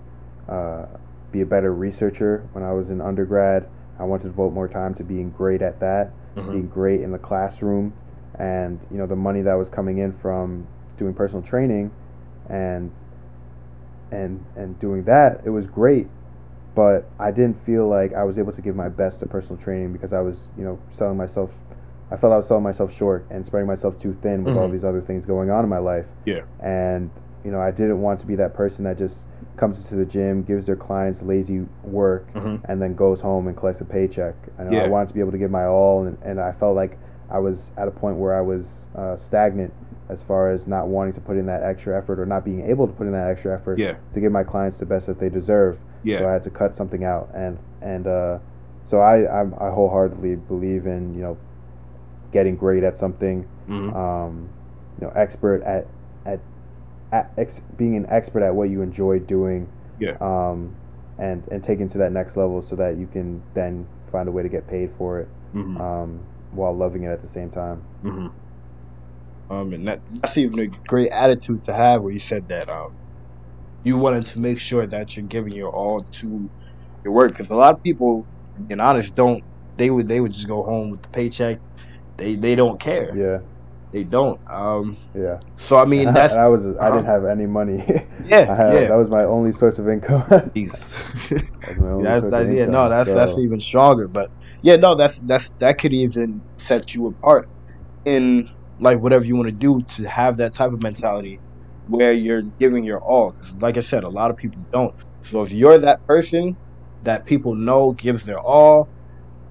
uh, 0.49 0.85
be 1.31 1.41
a 1.41 1.45
better 1.45 1.73
researcher 1.73 2.43
when 2.53 2.63
I 2.63 2.73
was 2.73 2.89
in 2.89 3.01
undergrad. 3.01 3.67
I 3.99 4.03
wanted 4.03 4.23
to 4.23 4.29
devote 4.29 4.53
more 4.53 4.67
time 4.67 4.93
to 4.95 5.03
being 5.03 5.31
great 5.31 5.61
at 5.61 5.79
that, 5.79 6.11
Mhm. 6.35 6.51
being 6.51 6.67
great 6.67 7.01
in 7.01 7.11
the 7.11 7.17
classroom, 7.17 7.93
and 8.37 8.79
you 8.91 8.97
know 8.97 9.07
the 9.07 9.15
money 9.15 9.41
that 9.41 9.55
was 9.55 9.69
coming 9.69 9.97
in 9.97 10.11
from 10.13 10.65
doing 10.97 11.13
personal 11.13 11.41
training, 11.41 11.91
and 12.49 12.91
and 14.11 14.43
and 14.55 14.79
doing 14.79 15.03
that, 15.03 15.41
it 15.43 15.49
was 15.49 15.65
great. 15.65 16.07
But 16.75 17.05
I 17.19 17.31
didn't 17.31 17.59
feel 17.65 17.87
like 17.87 18.13
I 18.13 18.23
was 18.23 18.37
able 18.37 18.51
to 18.51 18.61
give 18.61 18.75
my 18.75 18.87
best 18.87 19.19
to 19.21 19.25
personal 19.25 19.57
training 19.61 19.93
because 19.93 20.13
I 20.13 20.21
was, 20.21 20.49
you 20.57 20.63
know, 20.63 20.77
selling 20.91 21.17
myself 21.17 21.51
I 22.09 22.15
felt 22.15 22.31
I 22.31 22.37
was 22.37 22.47
selling 22.47 22.63
myself 22.63 22.93
short 22.93 23.25
and 23.29 23.45
spreading 23.45 23.67
myself 23.67 23.99
too 23.99 24.15
thin 24.21 24.45
with 24.45 24.55
all 24.55 24.69
Mhm. 24.69 24.71
these 24.71 24.85
other 24.85 25.01
things 25.01 25.25
going 25.25 25.49
on 25.49 25.65
in 25.65 25.69
my 25.69 25.79
life. 25.79 26.05
Yeah. 26.23 26.43
And 26.61 27.09
you 27.43 27.51
know, 27.51 27.59
I 27.59 27.71
didn't 27.71 28.01
want 28.01 28.21
to 28.21 28.25
be 28.27 28.35
that 28.37 28.53
person 28.53 28.85
that 28.85 28.97
just 28.97 29.25
comes 29.57 29.79
into 29.79 29.95
the 29.95 30.05
gym, 30.05 30.43
gives 30.43 30.65
their 30.67 30.75
clients 30.75 31.21
lazy 31.21 31.65
work, 31.83 32.27
Mhm. 32.33 32.61
and 32.65 32.81
then 32.81 32.95
goes 32.95 33.19
home 33.19 33.47
and 33.47 33.57
collects 33.57 33.81
a 33.81 33.85
paycheck. 33.85 34.35
I 34.59 34.63
know 34.63 34.71
I 34.85 34.87
wanted 34.87 35.07
to 35.09 35.13
be 35.13 35.19
able 35.19 35.31
to 35.31 35.37
give 35.37 35.51
my 35.51 35.65
all, 35.65 36.05
and, 36.05 36.17
and 36.23 36.39
I 36.39 36.51
felt 36.53 36.75
like 36.75 36.97
I 37.29 37.39
was 37.39 37.71
at 37.75 37.87
a 37.87 37.91
point 37.91 38.17
where 38.17 38.33
I 38.33 38.41
was 38.41 38.87
uh, 38.95 39.17
stagnant 39.17 39.73
as 40.09 40.23
far 40.23 40.49
as 40.51 40.65
not 40.67 40.87
wanting 40.87 41.13
to 41.13 41.19
put 41.21 41.35
in 41.37 41.45
that 41.47 41.63
extra 41.63 41.97
effort 41.97 42.19
or 42.19 42.25
not 42.25 42.45
being 42.45 42.61
able 42.69 42.87
to 42.87 42.93
put 42.93 43.07
in 43.07 43.11
that 43.13 43.27
extra 43.29 43.53
effort 43.53 43.77
Yeah. 43.79 43.95
to 44.13 44.19
give 44.21 44.31
my 44.31 44.43
clients 44.43 44.77
the 44.77 44.85
best 44.85 45.07
that 45.07 45.19
they 45.19 45.29
deserve. 45.29 45.77
Yeah. 46.03 46.19
So 46.19 46.29
I 46.29 46.33
had 46.33 46.43
to 46.45 46.49
cut 46.49 46.75
something 46.77 47.03
out, 47.03 47.29
and 47.33 47.57
and 47.81 48.07
uh, 48.07 48.37
so 48.85 48.99
I 48.99 49.27
I'm, 49.41 49.53
I 49.59 49.69
wholeheartedly 49.71 50.35
believe 50.35 50.85
in 50.85 51.13
you 51.15 51.21
know 51.21 51.37
getting 52.31 52.55
great 52.55 52.83
at 52.83 52.95
something, 52.97 53.45
Mhm. 53.67 53.95
um, 53.95 54.47
you 55.01 55.07
know, 55.07 55.13
expert 55.15 55.63
at 55.63 55.87
at, 56.25 56.39
at 57.11 57.31
ex, 57.37 57.59
being 57.77 57.95
an 57.95 58.05
expert 58.09 58.43
at 58.43 58.53
what 58.55 58.69
you 58.69 58.81
enjoy 58.81 59.19
doing, 59.19 59.67
Yeah. 59.97 60.17
um, 60.21 60.75
and 61.17 61.43
and 61.51 61.63
taking 61.63 61.89
to 61.89 61.97
that 61.99 62.11
next 62.11 62.37
level 62.37 62.61
so 62.61 62.75
that 62.75 62.97
you 62.97 63.07
can 63.07 63.41
then 63.53 63.87
find 64.11 64.27
a 64.29 64.31
way 64.31 64.43
to 64.43 64.49
get 64.49 64.67
paid 64.67 64.89
for 64.97 65.19
it, 65.21 65.29
Mhm. 65.53 65.79
um, 65.81 66.19
while 66.51 66.73
loving 66.75 67.03
it 67.03 67.07
at 67.09 67.21
the 67.21 67.27
same 67.27 67.49
time. 67.49 67.81
hmm 68.03 68.27
Um, 69.49 69.73
and 69.73 69.87
that, 69.87 70.01
that's 70.21 70.37
even 70.37 70.59
a 70.59 70.67
great 70.87 71.11
attitude 71.11 71.63
to 71.65 71.73
have 71.73 72.01
where 72.01 72.11
you 72.11 72.19
said 72.19 72.49
that 72.49 72.69
um, 72.69 72.89
you 73.83 73.97
wanted 73.97 74.25
to 74.27 74.39
make 74.39 74.59
sure 74.59 74.85
that 74.85 75.15
you're 75.15 75.25
giving 75.25 75.53
your 75.53 75.71
all 75.71 76.03
to 76.19 76.49
your 77.03 77.13
work 77.13 77.31
because 77.31 77.49
a 77.49 77.55
lot 77.55 77.75
of 77.75 77.83
people, 77.83 78.27
being 78.67 78.79
honest, 78.79 79.15
don't. 79.15 79.43
They 79.77 79.89
would 79.91 80.07
they 80.07 80.19
would 80.19 80.33
just 80.33 80.47
go 80.47 80.63
home 80.63 80.91
with 80.91 81.01
the 81.03 81.09
paycheck. 81.09 81.59
They 82.17 82.35
they 82.35 82.55
don't 82.55 82.79
care. 82.79 83.15
Yeah, 83.15 83.39
They 83.97 84.03
don't. 84.03 84.39
Um, 84.47 84.95
yeah. 85.15 85.39
so 85.57 85.79
I 85.79 85.85
mean 85.85 86.13
that's 86.13 86.31
I, 86.31 86.43
I 86.43 86.47
was 86.49 86.67
I 86.67 86.69
uh-huh. 86.69 86.97
didn't 86.97 87.07
have 87.07 87.25
any 87.25 87.47
money. 87.47 87.77
Yeah, 88.23 88.55
had, 88.55 88.73
yeah. 88.73 88.87
That 88.89 88.95
was 88.95 89.09
my 89.09 89.23
only 89.23 89.51
source 89.53 89.79
of 89.79 89.89
income. 89.89 90.21
Jeez. 90.55 90.93
That 91.65 91.77
my 91.79 91.89
only 91.89 92.03
that's 92.03 92.29
that's 92.29 92.49
of 92.51 92.55
yeah 92.55 92.65
no 92.65 92.83
income, 92.83 92.89
that's 92.91 93.11
that's 93.11 93.31
so- 93.33 93.39
even 93.39 93.59
stronger 93.59 94.07
but 94.07 94.29
yeah 94.61 94.75
no 94.75 94.93
that's 94.93 95.17
that's 95.25 95.51
that 95.59 95.79
could 95.79 95.93
even 95.93 96.43
set 96.59 96.93
you 96.93 97.07
apart 97.07 97.47
in 98.05 98.47
like 98.79 98.99
whatever 99.01 99.25
you 99.25 99.35
want 99.35 99.47
to 99.47 99.51
do 99.55 99.81
to 99.95 100.07
have 100.07 100.37
that 100.37 100.53
type 100.53 100.71
of 100.73 100.81
mentality 100.81 101.41
where 101.87 102.13
you're 102.13 102.43
giving 102.59 102.83
your 102.83 102.99
all 102.99 103.31
'Cause 103.31 103.57
like 103.59 103.77
i 103.77 103.81
said 103.81 104.03
a 104.03 104.09
lot 104.09 104.29
of 104.29 104.37
people 104.37 104.61
don't 104.71 104.93
so 105.23 105.41
if 105.41 105.51
you're 105.51 105.79
that 105.79 106.05
person 106.05 106.55
that 107.01 107.25
people 107.25 107.55
know 107.55 107.93
gives 107.93 108.23
their 108.25 108.39
all 108.39 108.91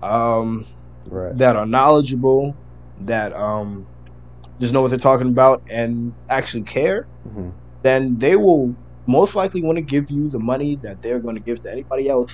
um 0.03 0.65
right. 1.11 1.37
that 1.37 1.57
are 1.57 1.67
knowledgeable 1.67 2.57
that 2.99 3.33
um 3.33 3.89
just 4.61 4.73
know 4.73 4.83
what 4.83 4.90
they're 4.90 4.99
talking 4.99 5.29
about 5.29 5.62
and 5.71 6.14
actually 6.31 6.64
care 6.64 7.05
hmm 7.25 7.51
then 7.85 8.19
they 8.19 8.37
will 8.37 8.77
most 9.09 9.37
likely 9.37 9.64
want 9.64 9.79
to 9.79 9.83
give 9.85 10.07
you 10.11 10.31
the 10.31 10.40
money 10.40 10.79
that 10.85 11.03
they're 11.03 11.21
going 11.21 11.37
to 11.37 11.42
give 11.42 11.62
to 11.62 11.73
anybody 11.73 12.09
else 12.11 12.33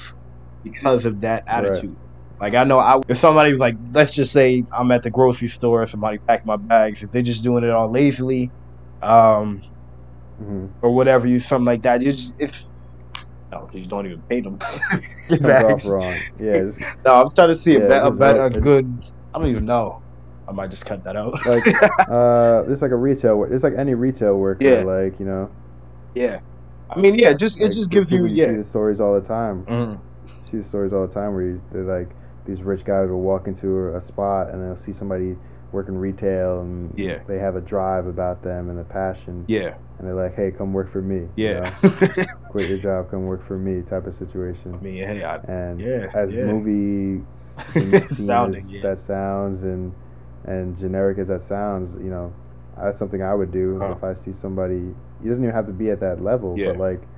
because 0.65 1.07
of 1.07 1.23
that 1.23 1.45
Right. 1.51 1.87
attitude. 1.87 1.97
Like 2.41 2.55
I 2.55 2.65
know, 2.65 2.81
I, 2.81 3.01
if 3.09 3.19
somebody 3.19 3.53
was 3.53 3.61
like, 3.63 3.77
let's 3.93 4.15
just 4.15 4.33
say 4.33 4.67
I'm 4.73 4.93
at 4.93 5.05
the 5.05 5.13
grocery 5.13 5.49
store, 5.49 5.87
somebody 5.87 6.19
packing 6.29 6.45
my 6.47 6.59
bags, 6.59 7.03
if 7.03 7.11
they're 7.13 7.23
just 7.23 7.45
doing 7.45 7.65
it 7.65 7.71
all 7.71 7.91
lazily, 7.91 8.53
um, 9.03 9.63
hmm 10.39 10.67
or 10.83 10.95
whatever, 10.95 11.27
you 11.27 11.41
something 11.41 11.67
like 11.67 11.83
that, 11.83 12.03
you 12.03 12.13
just 12.13 12.35
if 12.39 12.53
no, 13.53 13.69
you 13.73 13.87
don't 13.87 14.07
even 14.07 14.25
pay 14.29 14.41
them. 14.43 14.59
your 15.29 15.41
Comes 15.43 15.63
off 15.63 15.81
bags. 15.81 15.85
wrong. 15.85 16.25
Yeah, 16.39 16.65
No, 17.07 17.23
I'm 17.23 17.29
trying 17.37 17.49
to 17.51 17.57
see 17.57 17.75
Yeah, 17.75 17.79
a, 17.79 17.81
bet, 17.83 18.05
a, 18.07 18.13
it's 18.17 18.17
bet, 18.17 18.37
a 18.39 18.51
good. 18.51 18.87
I 19.35 19.39
don't 19.41 19.49
even 19.51 19.67
know. 19.67 20.02
I 20.53 20.55
might 20.55 20.71
just 20.71 20.85
cut 20.85 21.03
that 21.05 21.17
out. 21.17 21.33
Like, 21.47 21.67
uh, 22.11 22.65
it's 22.71 22.83
like 22.83 22.91
a 22.91 22.97
retail. 22.97 23.37
wor- 23.37 23.51
It's 23.53 23.65
like 23.65 23.73
any 23.77 23.95
retail 23.95 24.37
worker. 24.39 24.65
Yeah. 24.67 24.81
Like 24.85 25.19
you 25.19 25.25
know, 25.25 25.51
yeah, 26.15 26.41
I 26.91 27.01
mean, 27.01 27.15
yeah, 27.15 27.33
just 27.33 27.59
it 27.59 27.65
like, 27.65 27.73
just 27.73 27.91
gives 27.91 28.13
you 28.13 28.19
people- 28.25 28.37
yeah. 28.37 28.49
see 28.51 28.57
the 28.59 28.65
stories 28.65 29.01
all 29.01 29.19
the 29.19 29.27
time. 29.27 29.65
You 29.69 29.99
see 30.51 30.59
the 30.59 30.65
stories 30.65 30.93
all 30.93 31.07
the 31.07 31.15
time 31.15 31.33
where 31.33 31.43
you, 31.45 31.63
they're 31.73 31.85
like 31.85 32.11
these 32.45 32.61
rich 32.61 32.85
guys 32.85 33.09
will 33.09 33.23
walk 33.23 33.47
into 33.47 33.95
a 33.97 34.01
spot 34.01 34.51
and 34.51 34.63
they'll 34.63 34.77
see 34.77 34.93
somebody 34.93 35.37
working 35.71 35.97
retail 35.97 36.61
and 36.61 36.93
Yeah. 36.99 37.21
they 37.27 37.39
have 37.39 37.57
a 37.57 37.61
drive 37.63 38.07
about 38.07 38.43
them 38.43 38.69
and 38.69 38.79
a 38.79 38.85
passion 38.85 39.47
Yeah, 39.49 39.75
and 39.99 40.07
they're 40.07 40.15
like, 40.15 40.35
hey, 40.35 40.51
come 40.51 40.75
work 40.75 40.91
for 40.91 41.01
me. 41.01 41.21
you 41.37 41.47
yeah. 41.47 41.73
know? 41.83 41.89
quit 42.51 42.69
your 42.69 42.77
job, 42.79 43.11
come 43.11 43.25
work 43.25 43.47
for 43.47 43.57
me, 43.57 43.81
type 43.81 44.07
of 44.07 44.15
situation. 44.15 44.75
I 44.75 44.83
mean, 44.85 44.97
hey, 44.97 45.23
I, 45.25 45.37
and 45.37 45.81
Yeah, 45.81 46.09
as 46.15 46.35
yeah. 46.35 46.45
movie 46.45 47.25
Sounding, 48.09 48.69
yeah. 48.69 48.83
that 48.83 48.99
sounds 48.99 49.63
and 49.63 49.93
and 50.45 50.77
generic 50.79 51.19
as 51.19 51.29
that 51.29 51.43
sounds, 51.43 51.95
you 52.03 52.11
know, 52.11 52.33
that's 52.77 52.99
something 52.99 53.23
I 53.23 53.35
would 53.35 53.51
do 53.53 53.81
Huh. 53.81 53.97
if 53.97 54.03
I 54.05 54.15
see 54.15 54.33
somebody. 54.33 54.95
He 55.23 55.29
doesn't 55.29 55.43
even 55.45 55.55
have 55.55 55.67
to 55.67 55.73
be 55.73 55.91
at 55.91 56.01
that 56.01 56.23
level, 56.23 56.57
Yeah. 56.57 56.73
but 56.73 56.77
like, 56.77 57.09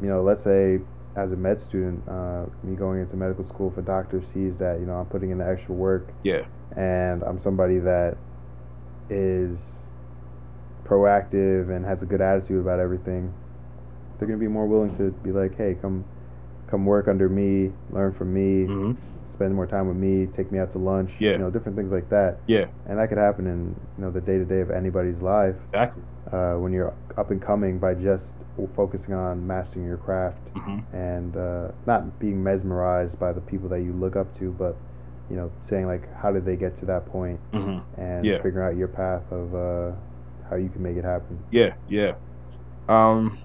you 0.00 0.08
know, 0.08 0.22
let's 0.22 0.42
say 0.44 0.80
as 1.16 1.32
a 1.32 1.36
med 1.36 1.60
student, 1.60 2.06
uh, 2.08 2.46
me 2.62 2.76
going 2.76 3.00
into 3.00 3.16
medical 3.16 3.44
school, 3.44 3.70
if 3.70 3.78
a 3.78 3.82
doctor 3.82 4.20
sees 4.20 4.58
that 4.58 4.80
you 4.80 4.86
know 4.86 4.94
I'm 4.94 5.06
putting 5.06 5.30
in 5.30 5.38
the 5.38 5.48
extra 5.48 5.74
work 5.74 6.12
yeah, 6.22 6.44
and 6.76 7.22
I'm 7.24 7.38
somebody 7.38 7.78
that 7.80 8.18
is 9.10 9.88
proactive 10.84 11.74
and 11.74 11.84
has 11.84 12.02
a 12.02 12.06
good 12.06 12.20
attitude 12.20 12.60
about 12.60 12.80
everything, 12.80 13.32
they're 14.18 14.28
gonna 14.28 14.38
be 14.38 14.48
more 14.48 14.66
willing 14.66 14.94
to 14.96 15.10
be 15.22 15.32
like, 15.32 15.56
hey, 15.56 15.74
come, 15.80 16.04
come 16.66 16.84
work 16.86 17.08
under 17.08 17.28
me, 17.28 17.72
learn 17.90 18.12
from 18.12 18.32
me, 18.34 18.64
hmm 18.66 18.92
spend 19.30 19.54
more 19.54 19.66
time 19.66 19.88
with 19.88 19.96
me, 19.96 20.26
take 20.26 20.50
me 20.52 20.58
out 20.58 20.72
to 20.72 20.78
lunch, 20.78 21.12
Yeah. 21.20 21.32
you 21.32 21.38
know, 21.38 21.50
different 21.50 21.76
things 21.76 21.90
like 21.90 22.08
that. 22.10 22.38
Yeah. 22.46 22.66
And 22.86 22.98
that 22.98 23.08
could 23.08 23.18
happen 23.18 23.46
in 23.46 23.74
you 23.96 24.04
know 24.04 24.10
the 24.10 24.20
day 24.20 24.38
to 24.38 24.44
day 24.44 24.60
of 24.60 24.70
anybody's 24.70 25.20
life 25.20 25.56
exactly. 25.72 26.02
uh, 26.32 26.54
when 26.54 26.72
you're 26.72 26.94
up 27.16 27.30
and 27.30 27.40
coming 27.40 27.78
by 27.78 27.94
just 27.94 28.34
focusing 28.76 29.14
on 29.14 29.46
mastering 29.46 29.86
your 29.86 29.96
craft 29.96 30.38
hmm 30.54 30.78
and 30.92 31.36
uh, 31.36 31.68
not 31.86 32.18
being 32.18 32.42
mesmerized 32.42 33.18
by 33.18 33.32
the 33.32 33.40
people 33.42 33.68
that 33.68 33.80
you 33.80 33.92
look 33.92 34.16
up 34.16 34.34
to, 34.38 34.50
but 34.58 34.76
you 35.30 35.36
know, 35.36 35.50
saying 35.62 35.86
like, 35.86 36.12
how 36.16 36.32
did 36.32 36.44
they 36.44 36.56
get 36.56 36.76
to 36.78 36.86
that 36.86 37.06
point, 37.06 37.38
hmm 37.52 37.78
and 37.96 38.26
Yeah. 38.26 38.38
figuring 38.42 38.66
out 38.66 38.76
your 38.76 38.88
path 38.88 39.22
of 39.30 39.54
uh, 39.54 39.92
how 40.48 40.56
you 40.56 40.68
can 40.68 40.82
make 40.82 40.96
it 40.96 41.04
happen. 41.04 41.38
Yeah, 41.50 41.74
yeah. 41.88 42.14
Um, 42.88 43.38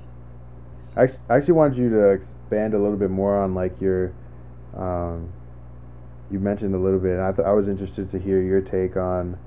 I 0.98 1.04
I 1.30 1.36
actually 1.38 1.54
wanted 1.54 1.78
you 1.78 1.90
to 1.90 2.10
expand 2.12 2.74
a 2.74 2.80
little 2.80 2.98
bit 2.98 3.10
more 3.12 3.36
on 3.38 3.54
like 3.54 3.80
your, 3.82 4.14
um, 4.78 5.30
you 6.32 6.40
mentioned 6.40 6.74
a 6.76 6.78
little 6.78 7.00
bit, 7.00 7.14
and 7.14 7.22
I 7.22 7.32
th- 7.32 7.46
I 7.46 7.52
was 7.54 7.68
interested 7.68 8.10
to 8.12 8.20
hear 8.20 8.42
your 8.42 8.62
take 8.62 8.98
on 8.98 9.38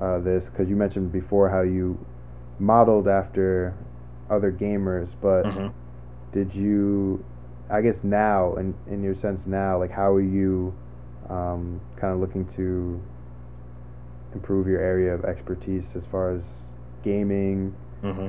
uh, 0.00 0.18
this 0.18 0.48
because 0.48 0.68
you 0.68 0.76
mentioned 0.76 1.12
before 1.12 1.48
how 1.48 1.62
you 1.62 1.98
modeled 2.58 3.08
after 3.08 3.74
other 4.30 4.52
gamers, 4.52 5.10
but 5.20 5.46
mhm. 5.46 5.72
did 6.32 6.54
you 6.54 7.24
I 7.70 7.80
guess 7.82 8.02
now, 8.04 8.54
in 8.56 8.74
in 8.88 9.02
your 9.02 9.14
sense 9.14 9.46
now, 9.46 9.78
like 9.78 9.90
how 9.90 10.12
are 10.12 10.20
you, 10.20 10.74
um, 11.28 11.80
kind 11.96 12.12
of 12.14 12.20
looking 12.20 12.44
to 12.56 13.00
improve 14.34 14.66
your 14.66 14.80
area 14.80 15.14
of 15.14 15.24
expertise 15.24 15.94
as 15.96 16.04
far 16.06 16.32
as 16.32 16.42
gaming, 17.02 17.74
Mm-hmm. 18.02 18.28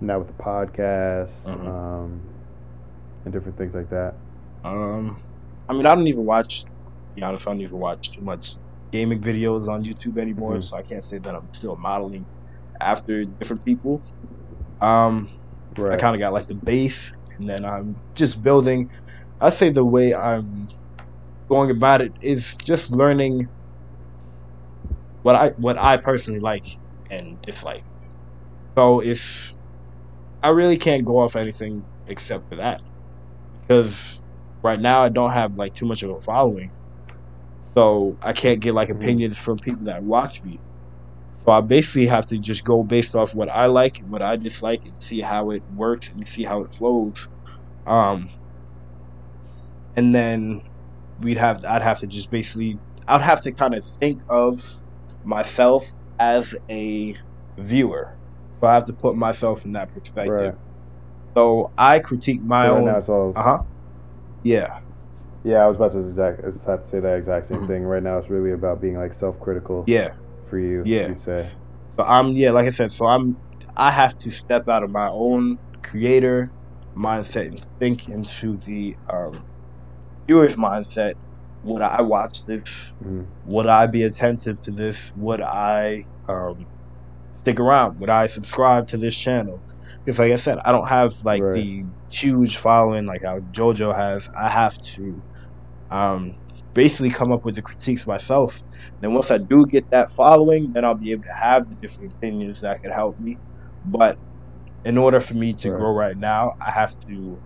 now 0.00 0.18
with 0.18 0.28
the 0.28 0.42
podcast, 0.42 1.32
Mhm. 1.46 1.66
um, 1.66 2.20
and 3.24 3.32
different 3.32 3.56
things 3.58 3.74
like 3.74 3.90
that. 3.90 4.14
Um, 4.64 5.20
I 5.68 5.72
mean, 5.72 5.86
I 5.86 5.94
don't 5.94 6.06
even 6.06 6.24
watch. 6.24 6.64
Be 7.16 7.22
honest, 7.22 7.46
I 7.46 7.52
don't 7.52 7.60
even 7.60 7.78
watch 7.78 8.12
too 8.12 8.22
much 8.22 8.58
gaming 8.92 9.20
videos 9.20 9.68
on 9.68 9.84
YouTube 9.84 10.18
anymore, 10.18 10.56
Mhm. 10.56 10.62
so 10.62 10.76
I 10.76 10.82
can't 10.82 11.04
say 11.04 11.18
that 11.18 11.34
I'm 11.34 11.48
still 11.54 11.76
modeling 11.78 12.26
after 12.80 13.24
different 13.24 13.64
people. 13.64 14.02
Um, 14.80 15.28
I 15.78 15.96
kind 15.96 16.14
of 16.16 16.20
got 16.20 16.32
like 16.32 16.46
the 16.46 16.56
base, 16.56 17.12
and 17.38 17.48
then 17.48 17.64
I'm 17.64 18.02
just 18.16 18.42
building. 18.42 18.88
I 19.40 19.50
say 19.50 19.70
the 19.70 19.84
way 19.84 20.14
I'm 20.14 20.68
going 21.50 21.70
about 21.70 22.00
it 22.02 22.12
is 22.20 22.54
just 22.64 22.90
learning 22.90 23.46
what 25.22 25.36
I 25.36 25.50
what 25.58 25.78
I 25.78 25.96
personally 25.98 26.40
like 26.40 26.64
and 27.10 27.40
dislike. 27.42 27.84
So 28.78 29.00
it's 29.00 29.56
I 30.42 30.50
really 30.50 30.78
can't 30.78 31.04
go 31.04 31.18
off 31.20 31.36
anything 31.36 31.86
except 32.06 32.48
for 32.48 32.56
that 32.56 32.80
because 33.62 34.22
right 34.64 34.80
now 34.80 35.02
I 35.02 35.08
don't 35.08 35.32
have 35.32 35.54
like 35.56 35.74
too 35.74 35.86
much 35.86 36.02
of 36.02 36.10
a 36.10 36.20
following, 36.22 36.72
so 37.76 38.16
I 38.22 38.32
can't 38.32 38.60
get 38.60 38.74
like 38.74 38.88
Mhm. 38.88 38.94
opinions 38.96 39.38
from 39.38 39.58
people 39.58 39.84
that 39.86 40.02
watch 40.04 40.40
me. 40.44 40.60
So 41.46 41.52
I 41.52 41.60
basically 41.62 42.06
have 42.06 42.26
to 42.28 42.38
just 42.38 42.64
go 42.64 42.84
based 42.84 43.14
off 43.16 43.34
what 43.34 43.50
I 43.50 43.66
like, 43.66 43.96
what 44.06 44.22
I 44.22 44.36
dislike, 44.36 44.82
and 44.84 44.96
see 45.00 45.20
how 45.20 45.50
it 45.50 45.64
works 45.72 46.10
and 46.10 46.26
see 46.28 46.44
how 46.44 46.62
it 46.62 46.72
flows. 46.74 47.14
Um, 47.86 48.28
and 49.96 50.14
then 50.14 50.60
we'd 51.18 51.38
have 51.38 51.64
I'd 51.64 51.82
have 51.82 52.00
to 52.00 52.06
just 52.06 52.30
basically 52.30 52.80
I'd 53.08 53.22
have 53.22 53.42
to 53.42 53.54
kind 53.54 53.74
of 53.74 53.84
think 54.00 54.22
of 54.28 54.60
myself 55.24 55.84
as 56.18 56.54
a 56.70 57.14
viewer. 57.58 58.08
So 58.52 58.66
I 58.66 58.74
have 58.74 58.86
to 58.86 58.94
put 58.94 59.16
myself 59.16 59.64
in 59.64 59.72
that 59.72 59.92
perspective. 59.92 60.52
Right. 60.52 60.54
So 61.36 61.72
I 61.78 62.00
critique 62.00 62.42
my 62.44 62.68
right 62.68 62.70
own. 62.70 62.98
Uh 63.34 63.42
huh. 63.42 63.58
Yeah. 64.42 64.70
Yeah, 65.44 65.64
I 65.64 65.68
was 65.68 65.76
about 65.76 65.92
to 65.92 65.98
exact. 66.00 66.40
About 66.40 66.84
to 66.84 66.86
say 66.88 67.00
that 67.00 67.18
exact 67.18 67.46
same 67.46 67.60
Mhm. 67.60 67.66
thing. 67.66 67.82
Right 67.84 68.02
now, 68.02 68.18
it's 68.18 68.30
really 68.30 68.52
about 68.52 68.80
being 68.80 68.96
like 68.96 69.12
self-critical 69.12 69.84
Yeah. 69.86 70.10
for 70.48 70.58
you. 70.58 70.82
Yeah. 70.84 71.08
You'd 71.08 71.20
say. 71.20 71.50
So 71.98 72.04
I'm 72.04 72.28
yeah, 72.28 72.50
like 72.52 72.66
I 72.66 72.70
said, 72.70 72.92
so 72.92 73.06
I'm 73.06 73.38
I 73.76 73.90
have 73.90 74.16
to 74.18 74.30
step 74.30 74.68
out 74.68 74.82
of 74.82 74.90
my 74.90 75.08
own 75.08 75.58
creator 75.82 76.52
mindset 76.96 77.48
and 77.48 77.60
think 77.80 78.08
into 78.08 78.56
the 78.66 78.96
um, 79.12 79.44
viewer's 80.28 80.56
mindset. 80.56 81.14
Would 81.62 81.82
I 81.82 82.02
watch 82.02 82.44
this? 82.46 82.94
Mhm. 83.02 83.28
Would 83.44 83.66
I 83.66 83.86
be 83.86 84.02
attentive 84.04 84.60
to 84.62 84.72
this? 84.72 85.10
Would 85.16 85.40
I 85.40 86.04
um, 86.28 86.66
stick 87.38 87.60
around? 87.60 87.98
Would 88.00 88.10
I 88.10 88.26
subscribe 88.26 88.88
to 88.88 88.98
this 88.98 89.16
channel? 89.16 89.62
Because 90.04 90.18
like 90.18 90.32
I 90.32 90.36
said, 90.36 90.58
I 90.64 90.72
don't 90.72 90.88
have 90.88 91.12
like 91.24 91.42
Right. 91.42 91.54
the 91.54 91.86
huge 92.20 92.56
following 92.56 93.06
like 93.06 93.22
how 93.24 93.40
JoJo 93.40 93.94
has. 93.96 94.28
I 94.38 94.48
have 94.48 94.74
to 94.96 95.22
um, 95.90 96.36
basically 96.74 97.10
come 97.10 97.32
up 97.32 97.44
with 97.44 97.56
the 97.56 97.62
critiques 97.62 98.06
myself. 98.06 98.62
Then 99.00 99.14
once 99.14 99.30
I 99.30 99.38
do 99.38 99.66
get 99.66 99.86
that 99.90 100.10
following, 100.16 100.72
then 100.74 100.84
I'll 100.84 100.98
be 100.98 101.12
able 101.12 101.22
to 101.24 101.36
have 101.46 101.68
the 101.68 101.76
different 101.76 102.14
opinions 102.14 102.60
that 102.60 102.80
could 102.82 102.92
help 102.92 103.18
me. 103.18 103.40
But 103.84 104.18
in 104.84 104.98
order 104.98 105.20
for 105.20 105.34
me 105.34 105.54
to 105.54 105.70
Right. 105.70 105.78
grow 105.78 105.92
right 105.94 106.16
now, 106.16 106.52
I 106.66 106.70
have 106.72 106.92
to 107.08 107.42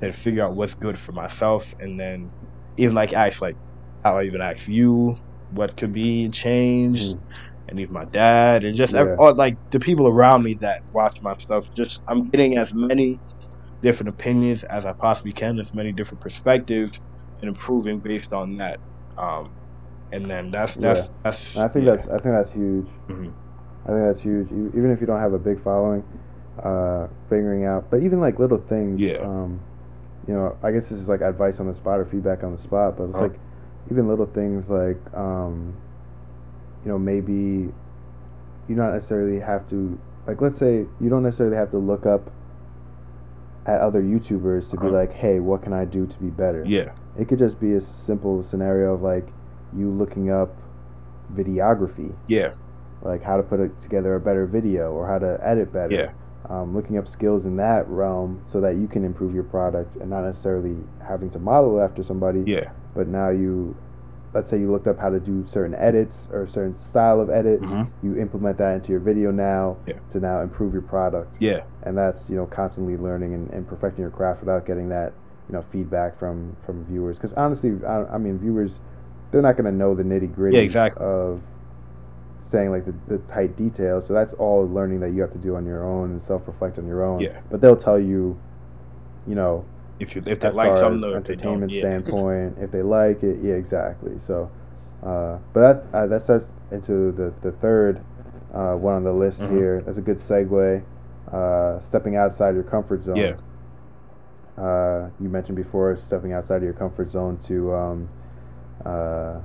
then 0.00 0.12
figure 0.12 0.44
out 0.44 0.56
what's 0.56 0.74
good 0.74 0.98
for 0.98 1.12
myself, 1.12 1.72
and 1.80 1.98
then 1.98 2.32
even 2.76 2.94
like 2.94 3.12
ask 3.12 3.40
like 3.42 3.56
how 4.04 4.18
I 4.18 4.24
even 4.24 4.40
ask 4.42 4.66
you 4.68 5.16
what 5.50 5.76
could 5.76 5.92
be 5.92 6.30
changed, 6.30 7.16
Mhm. 7.16 7.22
and 7.68 7.80
even 7.80 7.94
my 7.94 8.04
dad, 8.06 8.64
and 8.64 8.76
just 8.76 8.94
Yeah. 8.94 9.16
or 9.18 9.34
like 9.34 9.58
the 9.70 9.80
people 9.80 10.08
around 10.08 10.42
me 10.44 10.56
that 10.60 10.82
watch 10.92 11.18
my 11.22 11.34
stuff. 11.40 11.66
Just 11.76 12.02
I'm 12.08 12.30
getting 12.30 12.58
as 12.58 12.74
many 12.74 13.22
different 13.82 14.10
opinions 14.10 14.64
as 14.64 14.84
I 14.86 14.94
possibly 15.00 15.32
can, 15.32 15.58
as 15.58 15.74
many 15.74 15.92
different 15.92 16.20
perspectives, 16.20 17.00
and 17.40 17.48
improving 17.48 18.00
based 18.00 18.32
on 18.32 18.56
that. 18.56 18.80
Um, 19.16 19.56
and 20.12 20.30
then 20.30 20.50
that's 20.50 20.76
that's 20.78 21.02
Yeah. 21.02 21.06
that's. 21.24 21.64
I 21.64 21.68
think 21.68 21.84
yeah. 21.84 21.86
that's 21.86 22.06
I 22.06 22.18
think 22.18 22.34
that's 22.34 22.52
huge. 22.52 22.86
Mhm. 23.10 23.34
I 23.84 23.88
think 23.88 24.00
that's 24.06 24.20
huge. 24.20 24.48
Even 24.50 24.90
if 24.90 25.00
you 25.00 25.06
don't 25.06 25.20
have 25.20 25.32
a 25.32 25.38
big 25.38 25.62
following, 25.62 26.04
uh, 26.62 27.06
figuring 27.28 27.64
out, 27.64 27.90
but 27.90 28.02
even 28.02 28.20
like 28.20 28.38
little 28.38 28.58
things. 28.58 29.00
Yeah. 29.00 29.22
Um, 29.22 29.60
you 30.26 30.34
know, 30.34 30.56
I 30.62 30.72
guess 30.72 30.88
this 30.90 31.00
is 31.00 31.08
like 31.08 31.20
advice 31.22 31.60
on 31.60 31.68
the 31.68 31.74
spot 31.74 32.00
or 32.00 32.04
feedback 32.04 32.44
on 32.44 32.52
the 32.52 32.58
spot, 32.58 32.96
but 32.98 33.04
it's 33.04 33.14
Uh-huh. 33.14 33.22
like 33.22 33.38
even 33.90 34.08
little 34.08 34.26
things 34.26 34.68
like, 34.68 34.98
um, 35.14 35.74
you 36.84 36.90
know, 36.90 36.98
maybe 36.98 37.72
you 38.68 38.74
don't 38.76 38.92
necessarily 38.92 39.40
have 39.40 39.68
to 39.70 39.98
like. 40.26 40.40
Let's 40.40 40.58
say 40.58 40.86
you 41.00 41.08
don't 41.08 41.22
necessarily 41.22 41.56
have 41.56 41.70
to 41.72 41.78
look 41.78 42.06
up 42.06 42.30
at 43.66 43.80
other 43.80 44.02
YouTubers 44.02 44.70
to 44.70 44.76
be 44.76 44.86
Uh-huh. 44.86 44.96
like, 44.96 45.12
hey, 45.12 45.40
what 45.40 45.62
can 45.62 45.72
I 45.72 45.84
do 45.84 46.06
to 46.06 46.18
be 46.18 46.30
better? 46.30 46.62
Yeah, 46.66 46.92
It 47.18 47.28
could 47.28 47.38
just 47.38 47.58
be 47.60 47.74
a 47.74 47.80
simple 47.80 48.42
scenario 48.42 48.94
of 48.94 49.02
like 49.02 49.28
you 49.76 49.90
looking 49.90 50.30
up 50.30 50.62
videography 51.32 52.12
yeah, 52.28 52.52
like 53.02 53.22
how 53.22 53.36
to 53.36 53.42
put 53.42 53.60
it 53.60 53.80
together 53.80 54.14
a 54.14 54.20
better 54.20 54.46
video 54.46 54.92
or 54.92 55.06
how 55.06 55.18
to 55.18 55.38
edit 55.42 55.72
better. 55.72 55.94
Yeah. 55.94 56.10
Um, 56.48 56.74
looking 56.76 56.96
up 56.96 57.08
skills 57.08 57.44
in 57.44 57.56
that 57.56 57.88
realm 57.88 58.40
so 58.46 58.60
that 58.60 58.76
you 58.76 58.86
can 58.86 59.04
improve 59.04 59.34
your 59.34 59.42
product 59.42 59.96
and 59.96 60.08
not 60.08 60.22
necessarily 60.24 60.76
having 61.06 61.28
to 61.30 61.40
model 61.40 61.80
it 61.80 61.82
after 61.82 62.04
somebody. 62.04 62.44
yeah, 62.46 62.70
But 62.94 63.08
now 63.08 63.30
you, 63.30 63.74
let's 64.36 64.50
say 64.50 64.58
you 64.58 64.70
looked 64.70 64.86
up 64.86 64.98
how 65.00 65.08
to 65.08 65.18
do 65.18 65.44
certain 65.46 65.74
edits 65.74 66.28
or 66.30 66.42
a 66.42 66.48
certain 66.48 66.78
style 66.78 67.20
of 67.20 67.30
edit. 67.30 67.60
Mhm. 67.62 67.88
You 68.02 68.16
implement 68.18 68.58
that 68.58 68.74
into 68.76 68.90
your 68.92 69.00
video 69.00 69.30
now 69.32 69.76
Yeah. 69.86 69.94
to 70.10 70.20
now 70.20 70.42
improve 70.42 70.72
your 70.74 70.82
product. 70.82 71.36
yeah, 71.40 71.62
And 71.84 71.96
that's 71.96 72.28
you 72.30 72.36
know 72.36 72.46
constantly 72.46 72.96
learning 72.96 73.32
and, 73.34 73.50
and 73.50 73.66
perfecting 73.66 74.02
your 74.02 74.10
craft 74.10 74.40
without 74.40 74.66
getting 74.66 74.88
that 74.90 75.12
you 75.48 75.54
know 75.54 75.64
feedback 75.72 76.18
from 76.18 76.54
from 76.66 76.84
viewers. 76.84 77.16
Because 77.16 77.32
honestly, 77.32 77.72
I, 77.86 78.04
I 78.14 78.18
mean 78.18 78.38
viewers, 78.38 78.78
they're 79.30 79.42
not 79.42 79.56
going 79.56 79.64
to 79.72 79.72
know 79.76 79.94
the 79.94 80.02
nitty 80.04 80.34
gritty 80.34 80.56
Yeah, 80.58 80.62
exactly. 80.62 81.04
of 81.04 81.40
saying 82.38 82.70
like 82.70 82.84
the, 82.84 82.94
the 83.08 83.18
tight 83.26 83.56
details. 83.56 84.06
So 84.06 84.12
that's 84.12 84.34
all 84.34 84.68
learning 84.68 85.00
that 85.00 85.10
you 85.12 85.20
have 85.22 85.32
to 85.32 85.38
do 85.38 85.56
on 85.56 85.64
your 85.66 85.82
own 85.84 86.10
and 86.12 86.22
self 86.22 86.46
reflect 86.46 86.78
on 86.78 86.86
your 86.86 87.02
own. 87.02 87.20
Yeah. 87.20 87.38
But 87.50 87.60
they'll 87.62 87.76
tell 87.88 87.98
you, 87.98 88.36
you 89.26 89.34
know, 89.34 89.64
if 89.98 90.14
you 90.14 90.22
if 90.26 90.40
they 90.40 90.50
like 90.50 90.76
something 90.76 91.04
as 91.04 91.14
or 91.14 91.18
if 91.18 91.24
they 91.24 91.34
don't, 91.36 91.62
entertainment 91.64 91.72
yeah. 91.72 91.80
standpoint, 91.80 92.56
if 92.60 92.70
they 92.70 92.82
like 92.82 93.22
it, 93.22 93.38
yeah, 93.42 93.54
exactly. 93.54 94.18
So, 94.18 94.50
uh, 95.02 95.38
but 95.52 95.60
that 95.92 95.96
uh, 95.96 96.06
that 96.06 96.22
sets 96.22 96.46
into 96.70 97.12
the 97.12 97.32
the 97.42 97.52
third 97.52 98.00
uh, 98.54 98.74
one 98.74 98.94
on 98.94 99.04
the 99.04 99.12
list 99.12 99.40
Mhm. 99.42 99.50
here. 99.50 99.80
That's 99.80 99.98
a 99.98 100.02
good 100.02 100.18
segue. 100.18 100.82
Uh, 101.32 101.80
stepping 101.80 102.16
outside 102.16 102.54
your 102.54 102.62
comfort 102.64 103.02
zone. 103.02 103.16
Yeah. 103.16 103.34
Uh, 104.56 105.08
you 105.20 105.28
mentioned 105.28 105.56
before 105.56 105.96
stepping 105.96 106.32
outside 106.32 106.56
of 106.56 106.62
your 106.62 106.72
comfort 106.72 107.08
zone 107.08 107.38
to, 107.46 107.74
um, 107.74 108.08
uh, 108.84 109.40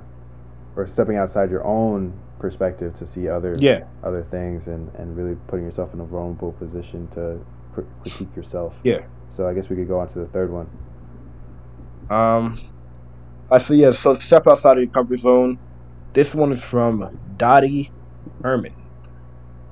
or 0.76 0.86
stepping 0.86 1.16
outside 1.16 1.50
your 1.50 1.64
own 1.64 2.12
perspective 2.42 2.96
to 2.96 3.06
see 3.06 3.28
other 3.30 3.64
Yeah, 3.64 3.82
other 4.04 4.24
things 4.24 4.68
and, 4.68 4.90
and 4.96 5.16
really 5.16 5.36
putting 5.48 5.66
yourself 5.66 5.94
in 5.94 6.00
a 6.00 6.06
vulnerable 6.06 6.52
position 6.54 7.08
to 7.10 7.40
cr- 7.72 7.82
critique 8.02 8.36
yourself. 8.36 8.76
Yeah. 8.84 9.00
So 9.30 9.48
I 9.48 9.54
guess 9.54 9.70
we 9.70 9.76
could 9.76 9.88
go 9.88 10.00
on 10.00 10.08
to 10.10 10.20
the 10.20 10.28
third 10.28 10.52
one. 10.52 10.68
Um, 12.10 12.60
I 13.50 13.58
so 13.58 13.74
yeah, 13.74 13.92
so 13.92 14.14
step 14.16 14.44
outside 14.48 14.78
of 14.78 14.84
your 14.84 14.90
comfort 14.90 15.20
zone. 15.20 15.60
This 16.14 16.34
one 16.34 16.52
is 16.52 16.64
from 16.64 17.08
Dottie 17.36 17.92
Herman. 18.42 18.74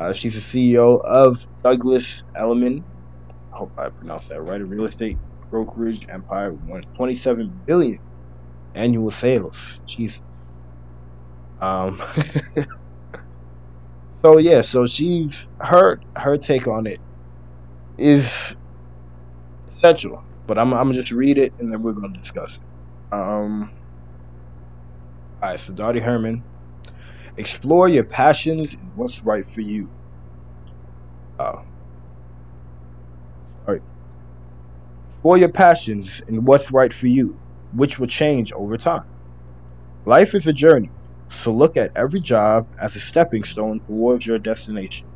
Uh, 0.00 0.12
she's 0.12 0.34
the 0.34 0.40
CEO 0.68 1.00
of 1.04 1.38
Douglas 1.64 2.24
Elliman. 2.36 2.84
I 3.54 3.58
hope 3.58 3.72
I 3.78 3.90
pronounced 3.90 4.28
that 4.30 4.42
right. 4.42 4.60
A 4.60 4.66
real 4.66 4.86
estate 4.86 5.20
brokerage 5.50 6.06
empire 6.10 6.52
with 6.54 6.84
27 6.98 7.64
billion 7.66 7.98
annual 8.74 9.10
sales. 9.10 9.56
Jesus. 9.88 10.22
Um. 11.60 12.02
so 14.22 14.38
yeah, 14.38 14.62
so 14.62 14.86
she's 14.86 15.50
her 15.60 16.00
her 16.16 16.38
take 16.38 16.68
on 16.68 16.86
it 16.86 17.00
is 17.98 18.56
essential 19.74 20.18
but 20.46 20.58
I'm, 20.58 20.74
I'm 20.74 20.88
gonna 20.88 20.94
just 20.94 21.12
read 21.12 21.38
it 21.38 21.54
and 21.60 21.72
then 21.72 21.82
we're 21.82 21.94
gonna 21.94 22.12
discuss 22.18 22.58
it. 22.58 23.16
Um, 23.16 23.70
all 25.42 25.50
right, 25.50 25.60
so 25.60 25.72
Dottie 25.74 26.00
Herman, 26.00 26.44
explore 27.36 27.88
your 27.88 28.04
passions 28.04 28.74
and 28.74 28.92
what's 28.94 29.22
right 29.24 29.44
for 29.44 29.60
you. 29.62 29.90
Oh, 31.38 31.60
sorry. 33.66 33.80
For 35.22 35.38
your 35.38 35.52
passions 35.52 36.20
and 36.28 36.46
what's 36.46 36.72
right 36.72 36.92
for 36.92 37.06
you, 37.08 37.40
which 37.72 37.98
will 37.98 38.08
change 38.08 38.52
over 38.56 38.76
time. 38.76 39.04
Life 40.06 40.34
is 40.34 40.46
a 40.46 40.52
journey, 40.52 40.92
so 41.30 41.54
look 41.54 41.76
at 41.76 41.92
every 41.96 42.20
job 42.20 42.66
as 42.80 42.96
a 42.96 43.00
stepping 43.00 43.44
stone 43.44 43.80
towards 43.86 44.26
your 44.26 44.38
destination. 44.38 45.08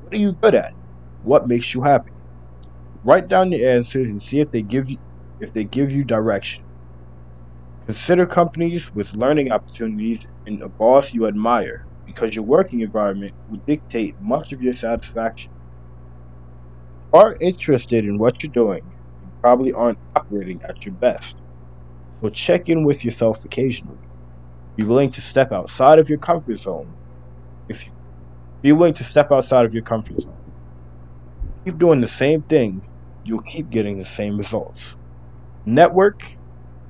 What 0.00 0.14
are 0.14 0.18
you 0.18 0.34
good 0.42 0.54
at? 0.54 0.74
What 1.22 1.48
makes 1.48 1.74
you 1.74 1.82
happy? 1.82 2.12
Write 3.04 3.28
down 3.28 3.52
your 3.52 3.70
answers 3.70 4.08
and 4.08 4.22
see 4.22 4.40
if 4.40 4.50
they 4.50 4.62
give 4.62 4.88
you 4.90 4.98
if 5.40 5.52
they 5.52 5.64
give 5.64 5.92
you 5.92 6.04
direction. 6.04 6.64
Consider 7.86 8.26
companies 8.26 8.90
with 8.94 9.16
learning 9.16 9.52
opportunities 9.52 10.26
and 10.46 10.62
a 10.62 10.68
boss 10.68 11.12
you 11.14 11.26
admire 11.26 11.86
because 12.06 12.34
your 12.34 12.44
working 12.44 12.80
environment 12.80 13.32
will 13.46 13.60
dictate 13.66 14.16
much 14.20 14.52
of 14.52 14.62
your 14.62 14.74
satisfaction. 14.74 15.52
If 16.86 16.94
you 17.14 17.20
are 17.20 17.36
interested 17.40 18.04
in 18.06 18.18
what 18.18 18.42
you're 18.42 18.52
doing, 18.52 18.82
you 19.20 19.32
probably 19.42 19.72
aren't 19.72 19.98
operating 20.16 20.60
at 20.68 20.84
your 20.86 20.94
best. 20.94 21.42
So 22.20 22.30
check 22.30 22.68
in 22.68 22.84
with 22.84 23.04
yourself 23.04 23.44
occasionally. 23.44 24.00
Be 24.76 24.84
willing 24.84 25.10
to 25.12 25.20
step 25.20 25.52
outside 25.52 25.98
of 25.98 26.08
your 26.08 26.18
comfort 26.18 26.56
zone. 26.56 26.96
If 27.68 27.86
you 27.86 27.92
be 28.62 28.72
willing 28.72 28.94
to 28.94 29.04
step 29.04 29.32
outside 29.32 29.66
of 29.66 29.74
your 29.74 29.82
comfort 29.82 30.20
zone. 30.20 30.38
Keep 31.64 31.78
doing 31.78 32.00
the 32.00 32.08
same 32.08 32.42
thing, 32.42 32.82
you'll 33.24 33.42
keep 33.42 33.70
getting 33.70 33.98
the 33.98 34.04
same 34.04 34.38
results. 34.38 34.96
Network, 35.66 36.20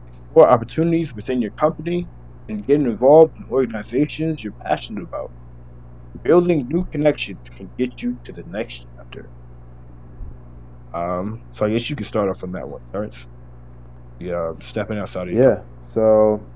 explore 0.07 0.49
opportunities 0.49 1.15
within 1.15 1.43
your 1.43 1.51
company, 1.53 2.11
and 2.49 2.67
get 2.67 2.81
involved 2.81 3.33
in 3.39 3.47
organizations 3.51 4.43
you're 4.45 4.55
passionate 4.65 5.05
about. 5.05 5.33
Building 6.23 6.69
new 6.69 6.87
connections 6.87 7.41
can 7.57 7.73
get 7.79 8.03
you 8.03 8.19
to 8.25 8.33
the 8.33 8.45
next 8.47 8.87
chapter. 8.97 9.31
Um, 10.93 11.43
so 11.53 11.67
I 11.67 11.71
guess 11.71 11.89
you 11.89 11.97
can 11.97 12.05
start 12.05 12.29
off 12.29 12.45
on 12.45 12.53
that 12.53 12.69
one, 12.69 12.81
Terrence. 12.93 13.29
Yeah, 14.19 14.53
stepping 14.63 14.99
outside 14.99 15.29
of 15.29 15.35
Yeah. 15.35 15.63
So 15.83 16.47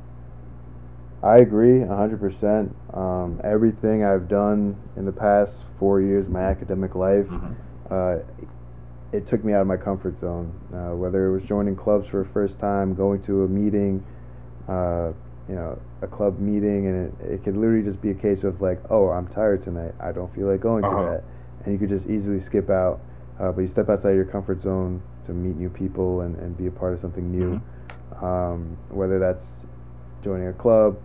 I 1.23 1.39
agree 1.39 1.81
100%. 1.81 2.73
Um, 2.95 3.41
everything 3.43 4.05
I've 4.05 4.29
done 4.29 4.77
in 4.97 5.05
the 5.05 5.13
past 5.13 5.61
four 5.79 6.01
years, 6.01 6.27
of 6.27 6.33
my 6.33 6.43
academic 6.43 6.95
life, 6.95 7.27
Mhm. 7.29 7.55
uh, 7.91 8.19
it 9.13 9.27
took 9.27 9.45
me 9.45 9.53
out 9.53 9.63
of 9.63 9.67
my 9.67 9.77
comfort 9.77 10.19
zone. 10.19 10.51
Uh, 10.73 10.95
whether 10.95 11.27
it 11.27 11.33
was 11.33 11.43
joining 11.45 11.75
clubs 11.75 12.09
for 12.09 12.19
the 12.19 12.29
first 12.29 12.59
time, 12.59 12.95
going 12.95 13.21
to 13.23 13.45
a 13.45 13.49
meeting, 13.49 14.03
uh, 14.69 15.13
you 15.49 15.55
know, 15.55 15.79
a 16.03 16.07
club 16.07 16.39
meeting, 16.39 16.87
and 16.87 17.07
it, 17.21 17.27
it 17.27 17.45
could 17.45 17.57
literally 17.57 17.83
just 17.83 18.01
be 18.01 18.11
a 18.11 18.15
case 18.15 18.45
of 18.45 18.61
like, 18.61 18.81
oh, 18.91 19.09
I'm 19.09 19.27
tired 19.27 19.63
tonight. 19.63 19.93
I 20.01 20.13
don't 20.13 20.33
feel 20.35 20.49
like 20.49 20.61
going 20.61 20.85
Uh-huh. 20.85 20.97
to 20.97 21.11
that. 21.11 21.25
And 21.65 21.73
you 21.73 21.79
could 21.79 21.89
just 21.89 22.07
easily 22.09 22.41
skip 22.41 22.69
out. 22.71 23.01
Uh, 23.39 23.53
but 23.53 23.61
you 23.63 23.69
step 23.69 23.89
outside 23.89 24.13
your 24.13 24.25
comfort 24.25 24.61
zone 24.61 25.01
to 25.25 25.33
meet 25.33 25.57
new 25.57 25.69
people 25.69 26.23
and, 26.23 26.37
and 26.37 26.57
be 26.57 26.67
a 26.67 26.71
part 26.71 26.93
of 26.95 27.01
something 27.01 27.31
new. 27.31 27.61
Um, 28.23 28.77
whether 28.91 29.19
that's 29.19 29.67
joining 30.23 30.49
a 30.49 30.53
club, 30.53 30.97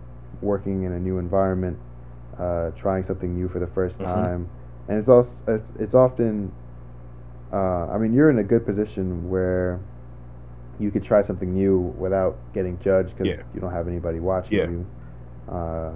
working 0.42 0.82
in 0.84 0.92
a 0.92 0.98
new 1.00 1.18
environment, 1.18 1.78
uh, 2.38 2.70
trying 2.72 3.04
something 3.04 3.34
new 3.34 3.48
for 3.48 3.58
the 3.58 3.66
1st 3.68 3.98
Mhm. 3.98 4.06
time, 4.06 4.48
and 4.88 4.98
it's 4.98 5.08
also 5.08 5.42
it's, 5.78 5.94
often. 5.94 6.52
Uh, 7.52 7.86
I 7.88 7.98
mean, 7.98 8.14
you're 8.14 8.30
in 8.30 8.38
a 8.38 8.42
good 8.42 8.64
position 8.64 9.28
where 9.28 9.78
you 10.80 10.90
could 10.90 11.04
try 11.04 11.22
something 11.22 11.52
new 11.54 11.78
without 11.98 12.36
getting 12.54 12.78
judged 12.80 13.16
because 13.16 13.36
Yeah. 13.38 13.42
you 13.54 13.60
don't 13.60 13.72
have 13.72 13.88
anybody 13.88 14.20
watching 14.20 14.58
Yeah. 14.58 14.66
you. 14.68 14.86
Uh, 15.48 15.90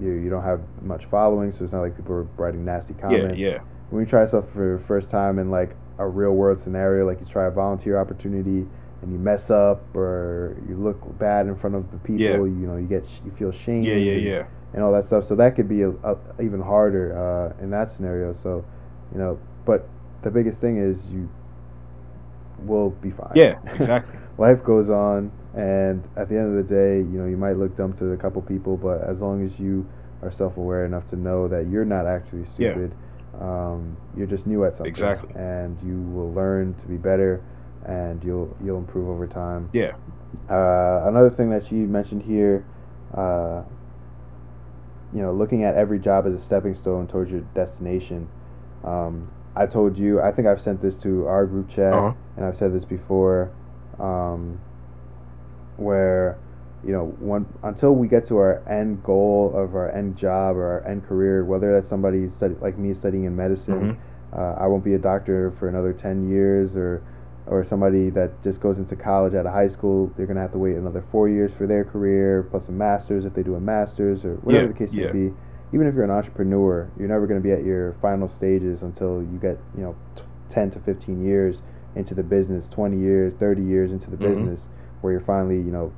you 0.00 0.12
you 0.12 0.30
don't 0.30 0.42
have 0.44 0.60
much 0.82 1.06
following, 1.06 1.52
so 1.52 1.64
it's 1.64 1.72
not 1.72 1.80
like 1.80 1.96
people 1.96 2.14
are 2.14 2.26
writing 2.36 2.64
nasty 2.64 2.94
comments. 2.94 3.36
Yeah, 3.38 3.50
yeah, 3.54 3.58
When 3.90 4.02
you 4.02 4.08
try 4.08 4.26
stuff 4.26 4.44
for 4.52 4.78
the 4.78 4.84
first 4.84 5.10
time 5.10 5.38
in 5.38 5.50
like 5.50 5.76
a 5.98 6.06
real 6.06 6.32
world 6.32 6.58
scenario, 6.60 7.06
like 7.06 7.20
you 7.20 7.26
try 7.26 7.46
a 7.46 7.50
volunteer 7.50 7.98
opportunity 7.98 8.66
and 9.02 9.12
you 9.12 9.18
mess 9.18 9.50
up 9.50 9.80
or 9.94 10.56
you 10.68 10.76
look 10.76 10.98
bad 11.18 11.46
in 11.46 11.54
front 11.56 11.76
of 11.76 11.90
the 11.90 11.98
people, 11.98 12.20
Yeah. 12.22 12.36
you 12.36 12.66
know, 12.66 12.76
you 12.76 12.86
get 12.86 13.04
you 13.24 13.30
feel 13.32 13.52
shame 13.52 13.82
yeah, 13.84 13.94
yeah, 13.94 14.12
and, 14.12 14.22
yeah. 14.22 14.46
and 14.74 14.82
all 14.82 14.92
that 14.92 15.04
stuff. 15.06 15.24
So 15.24 15.34
that 15.36 15.54
could 15.56 15.68
be 15.68 15.82
a, 15.82 15.90
a, 15.90 16.16
even 16.42 16.60
harder 16.60 17.16
uh, 17.16 17.62
in 17.62 17.70
that 17.70 17.90
scenario. 17.90 18.32
So, 18.32 18.64
you 19.12 19.18
know, 19.18 19.38
but 19.64 19.86
the 20.22 20.30
biggest 20.30 20.60
thing 20.60 20.76
is 20.78 21.06
you 21.10 21.28
will 22.64 22.90
be 22.90 23.10
fine. 23.10 23.32
Yeah, 23.34 23.58
exactly. 23.74 24.18
Life 24.38 24.64
goes 24.64 24.90
on, 24.90 25.30
and 25.54 26.02
at 26.16 26.28
the 26.28 26.36
end 26.38 26.56
of 26.58 26.66
the 26.66 26.74
day, 26.74 26.98
you 26.98 27.18
know, 27.18 27.26
you 27.26 27.36
might 27.36 27.56
look 27.56 27.76
dumb 27.76 27.92
to 27.94 28.12
a 28.12 28.16
couple 28.16 28.40
people, 28.42 28.76
but 28.76 29.02
as 29.02 29.20
long 29.20 29.44
as 29.44 29.58
you 29.58 29.86
are 30.22 30.30
self-aware 30.30 30.84
enough 30.84 31.06
to 31.08 31.16
know 31.16 31.48
that 31.48 31.68
you're 31.68 31.84
not 31.84 32.06
actually 32.06 32.44
Yeah. 32.58 32.72
stupid, 32.74 32.92
um, 33.40 33.96
you're 34.16 34.26
just 34.26 34.46
new 34.46 34.64
at 34.64 34.76
something, 34.76 34.88
Exactly. 34.90 35.34
and 35.36 35.76
you 35.82 36.00
will 36.12 36.32
learn 36.32 36.74
to 36.74 36.86
be 36.86 36.96
better, 36.96 37.40
and 37.86 38.22
you'll 38.24 38.54
you'll 38.64 38.78
improve 38.78 39.08
over 39.08 39.26
time. 39.26 39.68
Yeah. 39.72 39.92
Uh, 40.50 41.04
another 41.06 41.30
thing 41.30 41.50
that 41.50 41.66
she 41.66 41.74
mentioned 41.74 42.22
here, 42.22 42.64
uh, 43.14 43.62
you 45.12 45.22
know, 45.22 45.32
looking 45.32 45.64
at 45.64 45.74
every 45.74 45.98
job 45.98 46.26
as 46.26 46.34
a 46.34 46.40
stepping 46.40 46.74
stone 46.74 47.06
towards 47.06 47.30
your 47.30 47.40
destination. 47.54 48.28
Um, 48.84 49.28
I 49.56 49.66
told 49.66 49.98
you, 49.98 50.20
I 50.20 50.32
think 50.32 50.46
I've 50.46 50.60
sent 50.60 50.80
this 50.80 50.96
to 50.98 51.26
our 51.26 51.46
group 51.46 51.68
chat, 51.68 51.92
Uh-huh. 51.94 52.12
and 52.36 52.44
I've 52.46 52.56
said 52.56 52.72
this 52.72 52.84
before, 52.84 53.50
um, 53.98 54.58
where, 55.76 56.36
you 56.84 56.92
know, 56.92 57.06
one 57.20 57.46
until 57.62 57.94
we 57.94 58.06
get 58.08 58.26
to 58.26 58.36
our 58.36 58.62
end 58.68 59.02
goal 59.02 59.52
of 59.54 59.74
our 59.74 59.90
end 59.90 60.16
job 60.16 60.56
or 60.56 60.64
our 60.64 60.86
end 60.86 61.04
career, 61.06 61.44
whether 61.44 61.72
that's 61.72 61.88
somebody 61.88 62.28
study, 62.28 62.54
like 62.60 62.78
me 62.78 62.94
studying 62.94 63.24
in 63.24 63.34
medicine, 63.34 63.96
Mhm. 64.34 64.38
uh, 64.38 64.54
I 64.58 64.66
won't 64.66 64.84
be 64.84 64.94
a 64.94 64.98
doctor 64.98 65.50
for 65.52 65.68
another 65.68 65.92
ten 65.92 66.28
years, 66.28 66.76
or 66.76 67.00
or 67.50 67.64
somebody 67.64 68.10
that 68.10 68.42
just 68.42 68.60
goes 68.60 68.78
into 68.78 68.94
college 68.96 69.34
out 69.34 69.46
of 69.46 69.52
high 69.52 69.68
school, 69.68 70.12
they're 70.16 70.26
gonna 70.26 70.40
have 70.40 70.52
to 70.52 70.58
wait 70.58 70.76
another 70.76 71.02
four 71.10 71.28
years 71.28 71.52
for 71.52 71.66
their 71.66 71.84
career 71.84 72.42
plus 72.50 72.68
a 72.68 72.72
master's 72.72 73.24
if 73.24 73.34
they 73.34 73.42
do 73.42 73.54
a 73.54 73.60
master's 73.60 74.24
or 74.24 74.34
whatever 74.36 74.64
Yeah, 74.66 74.68
the 74.72 74.78
case 74.78 74.92
yeah. 74.92 75.06
may 75.06 75.12
be. 75.12 75.34
Even 75.72 75.86
if 75.86 75.94
you're 75.94 76.04
an 76.04 76.10
entrepreneur, 76.10 76.88
you're 76.98 77.08
never 77.08 77.26
gonna 77.26 77.40
be 77.40 77.52
at 77.52 77.64
your 77.64 77.94
final 78.00 78.28
stages 78.28 78.82
until 78.82 79.22
you 79.22 79.38
get 79.40 79.58
you 79.76 79.82
know 79.82 79.94
t- 80.16 80.22
ten 80.48 80.70
to 80.70 80.78
fifteen 80.80 81.24
years 81.24 81.62
into 81.96 82.14
the 82.14 82.22
business, 82.22 82.68
twenty 82.68 82.98
years, 82.98 83.34
thirty 83.34 83.62
years 83.62 83.92
into 83.92 84.10
the 84.10 84.16
Mhm. 84.16 84.20
business, 84.20 84.68
where 85.00 85.12
you're 85.12 85.20
finally 85.22 85.56
you 85.60 85.70
know 85.72 85.90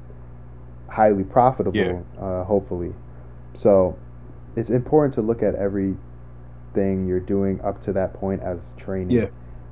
highly 0.89 1.23
profitable, 1.25 1.77
Yeah. 1.77 2.01
uh, 2.21 2.45
hopefully. 2.45 2.95
So 3.55 3.95
it's 4.57 4.71
important 4.71 5.15
to 5.15 5.23
look 5.23 5.43
at 5.43 5.55
everything 5.55 7.07
you're 7.07 7.21
doing 7.21 7.61
up 7.63 7.81
to 7.83 7.93
that 7.93 8.13
point 8.15 8.43
as 8.43 8.73
training. 8.77 9.11
Yeah. 9.17 9.27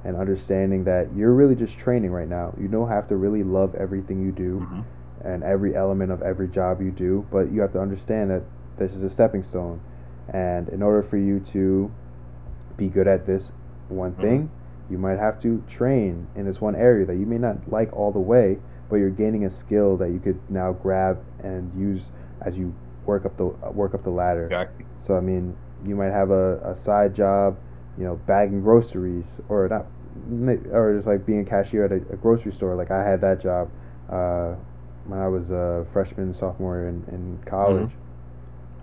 And 0.05 0.17
understanding 0.17 0.85
that 0.85 1.09
you're 1.15 1.35
really 1.35 1.55
just 1.55 1.77
training 1.79 2.11
right 2.13 2.29
now. 2.29 2.55
You 2.61 2.69
don't 2.69 2.89
have 2.89 3.09
to 3.09 3.17
really 3.17 3.43
love 3.43 3.75
everything 3.75 4.21
you 4.23 4.33
do 4.33 4.63
Mhm. 4.63 4.85
and 5.25 5.43
every 5.43 5.75
element 5.77 6.13
of 6.13 6.23
every 6.23 6.49
job 6.49 6.81
you 6.81 6.91
do, 6.91 7.27
but 7.31 7.51
you 7.53 7.61
have 7.61 7.73
to 7.73 7.81
understand 7.81 8.31
that 8.31 8.43
this 8.79 8.95
is 8.95 9.03
a 9.03 9.11
stepping 9.11 9.43
stone. 9.43 9.81
And 10.33 10.69
in 10.69 10.83
order 10.83 11.03
for 11.03 11.17
you 11.17 11.41
to 11.53 11.91
be 12.77 12.89
good 12.89 13.07
at 13.09 13.27
this 13.27 13.51
one 13.89 14.13
Mm-hmm. 14.13 14.23
thing, 14.23 14.51
you 14.91 14.99
might 14.99 15.19
have 15.19 15.41
to 15.41 15.63
train 15.69 16.27
in 16.37 16.45
this 16.47 16.61
one 16.61 16.75
area 16.77 17.05
that 17.07 17.17
you 17.17 17.27
may 17.27 17.39
not 17.39 17.57
like 17.71 17.93
all 17.97 18.13
the 18.13 18.21
way, 18.21 18.59
but 18.89 18.97
you're 18.97 19.11
gaining 19.11 19.45
a 19.45 19.51
skill 19.51 19.97
that 19.99 20.11
you 20.11 20.19
could 20.19 20.39
now 20.51 20.73
grab 20.73 21.19
and 21.43 21.71
use 21.79 22.11
as 22.43 22.57
you 22.57 22.73
work 23.07 23.25
up 23.25 23.37
the 23.37 23.47
work 23.73 23.95
up 23.95 24.03
the 24.05 24.11
ladder. 24.11 24.47
Exactly. 24.47 24.85
So 25.01 25.17
I 25.17 25.21
mean, 25.21 25.57
you 25.85 25.95
might 25.95 26.13
have 26.13 26.31
a, 26.31 26.59
a 26.65 26.77
side 26.77 27.15
job, 27.15 27.57
you 27.99 28.05
know, 28.05 28.17
bagging 28.27 28.63
groceries, 28.63 29.41
or 29.49 29.69
not, 29.69 29.87
or 30.73 30.95
just 30.95 31.07
like 31.07 31.27
being 31.27 31.41
a 31.41 31.45
cashier 31.45 31.85
at 31.85 31.93
a, 31.93 31.97
a 32.13 32.17
grocery 32.17 32.53
store. 32.53 32.75
Like 32.75 32.91
I 32.91 33.03
had 33.05 33.21
that 33.23 33.41
job 33.41 33.71
uh, 34.11 34.55
when 35.07 35.19
I 35.19 35.29
was 35.29 35.51
a 35.51 35.87
freshman, 35.93 36.33
sophomore 36.33 36.87
in, 36.89 37.05
in 37.11 37.39
college, 37.47 37.91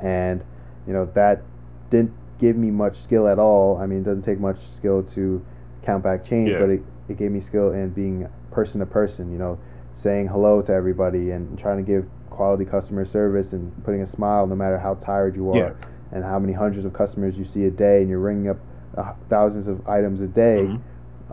and 0.01 0.43
you 0.87 0.93
know 0.93 1.05
that 1.13 1.41
didn't 1.89 2.11
give 2.39 2.55
me 2.55 2.69
much 2.71 2.97
skill 3.01 3.27
at 3.27 3.39
all. 3.39 3.77
I 3.77 3.85
mean, 3.85 3.99
it 3.99 4.03
doesn't 4.03 4.23
take 4.23 4.39
much 4.39 4.57
skill 4.75 5.03
to 5.15 5.43
count 5.83 6.03
back 6.03 6.25
change, 6.25 6.51
Yeah. 6.51 6.59
but 6.59 6.69
it, 6.69 6.83
it 7.09 7.17
gave 7.17 7.31
me 7.31 7.39
skill 7.39 7.71
in 7.71 7.89
being 7.91 8.27
person 8.51 8.79
to 8.79 8.85
person. 8.85 9.31
You 9.31 9.37
know, 9.37 9.59
saying 9.93 10.27
hello 10.27 10.61
to 10.63 10.73
everybody 10.73 11.31
and 11.31 11.57
trying 11.57 11.77
to 11.77 11.83
give 11.83 12.05
quality 12.29 12.65
customer 12.65 13.05
service 13.05 13.53
and 13.53 13.71
putting 13.85 14.01
a 14.01 14.05
smile 14.07 14.45
no 14.45 14.55
matter 14.55 14.77
how 14.77 14.95
tired 14.95 15.35
you 15.37 15.49
are 15.51 15.55
Yeah. 15.57 15.87
and 16.11 16.23
how 16.25 16.37
many 16.37 16.51
hundreds 16.51 16.85
of 16.85 16.91
customers 16.91 17.37
you 17.37 17.45
see 17.45 17.63
a 17.65 17.71
day 17.71 18.01
and 18.01 18.09
you're 18.09 18.19
ringing 18.19 18.49
up 18.49 18.57
thousands 19.29 19.67
of 19.67 19.87
items 19.87 20.21
a 20.21 20.27
day 20.27 20.63
Mhm. 20.69 20.79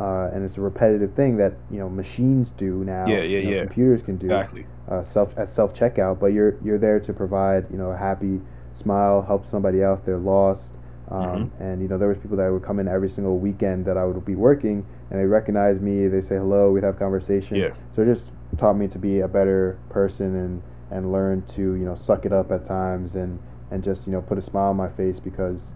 uh, 0.01 0.31
and 0.35 0.45
it's 0.45 0.57
a 0.57 0.61
repetitive 0.61 1.13
thing 1.15 1.37
that 1.37 1.53
you 1.71 1.79
know 1.79 1.89
machines 1.89 2.51
do 2.57 2.83
now 2.85 3.07
Yeah, 3.07 3.23
yeah, 3.23 3.39
you 3.39 3.45
know, 3.47 3.51
yeah. 3.53 3.61
computers 3.61 4.03
can 4.03 4.17
do 4.17 4.27
Exactly. 4.27 4.67
uh, 4.89 5.03
self 5.03 5.33
at 5.37 5.51
self 5.51 5.75
checkout 5.75 6.19
but 6.19 6.33
you're 6.33 6.57
you're 6.65 6.79
there 6.79 6.99
to 7.01 7.13
provide 7.13 7.67
you 7.71 7.79
know 7.79 7.91
a 7.91 7.97
happy 7.97 8.41
smile 8.75 9.23
help 9.23 9.45
somebody 9.47 9.83
out 9.85 9.99
if 10.01 10.05
they're 10.07 10.17
lost 10.19 10.73
um, 11.09 11.51
Mm-hmm. 11.51 11.63
and 11.63 11.83
you 11.83 11.89
know 11.89 11.99
there 11.99 12.09
was 12.09 12.19
people 12.19 12.37
that 12.39 12.51
would 12.51 12.63
come 12.63 12.79
in 12.79 12.89
every 12.89 13.09
single 13.11 13.39
weekend 13.39 13.85
that 13.85 13.97
I 13.99 14.05
would 14.05 14.25
be 14.25 14.35
working 14.35 14.85
and 15.11 15.21
they 15.21 15.27
recognize 15.27 15.79
me 15.79 16.09
they 16.09 16.23
say 16.23 16.37
hello 16.37 16.73
we'd 16.73 16.85
have 16.85 16.99
conversation 16.99 17.57
Yeah. 17.57 17.75
so 17.95 18.03
it 18.03 18.07
just 18.07 18.33
taught 18.57 18.75
me 18.75 18.89
to 18.89 18.99
be 18.99 19.21
a 19.21 19.29
better 19.29 19.79
person 19.91 20.35
and 20.37 20.63
and 20.91 21.13
learn 21.13 21.43
to 21.55 21.61
you 21.75 21.85
know 21.85 21.95
suck 21.95 22.25
it 22.25 22.33
up 22.33 22.51
at 22.51 22.65
times 22.65 23.15
and 23.15 23.39
and 23.71 23.83
just 23.85 24.07
you 24.07 24.13
know 24.13 24.23
put 24.23 24.39
a 24.39 24.43
smile 24.43 24.71
on 24.71 24.77
my 24.77 24.89
face 24.89 25.21
because 25.21 25.75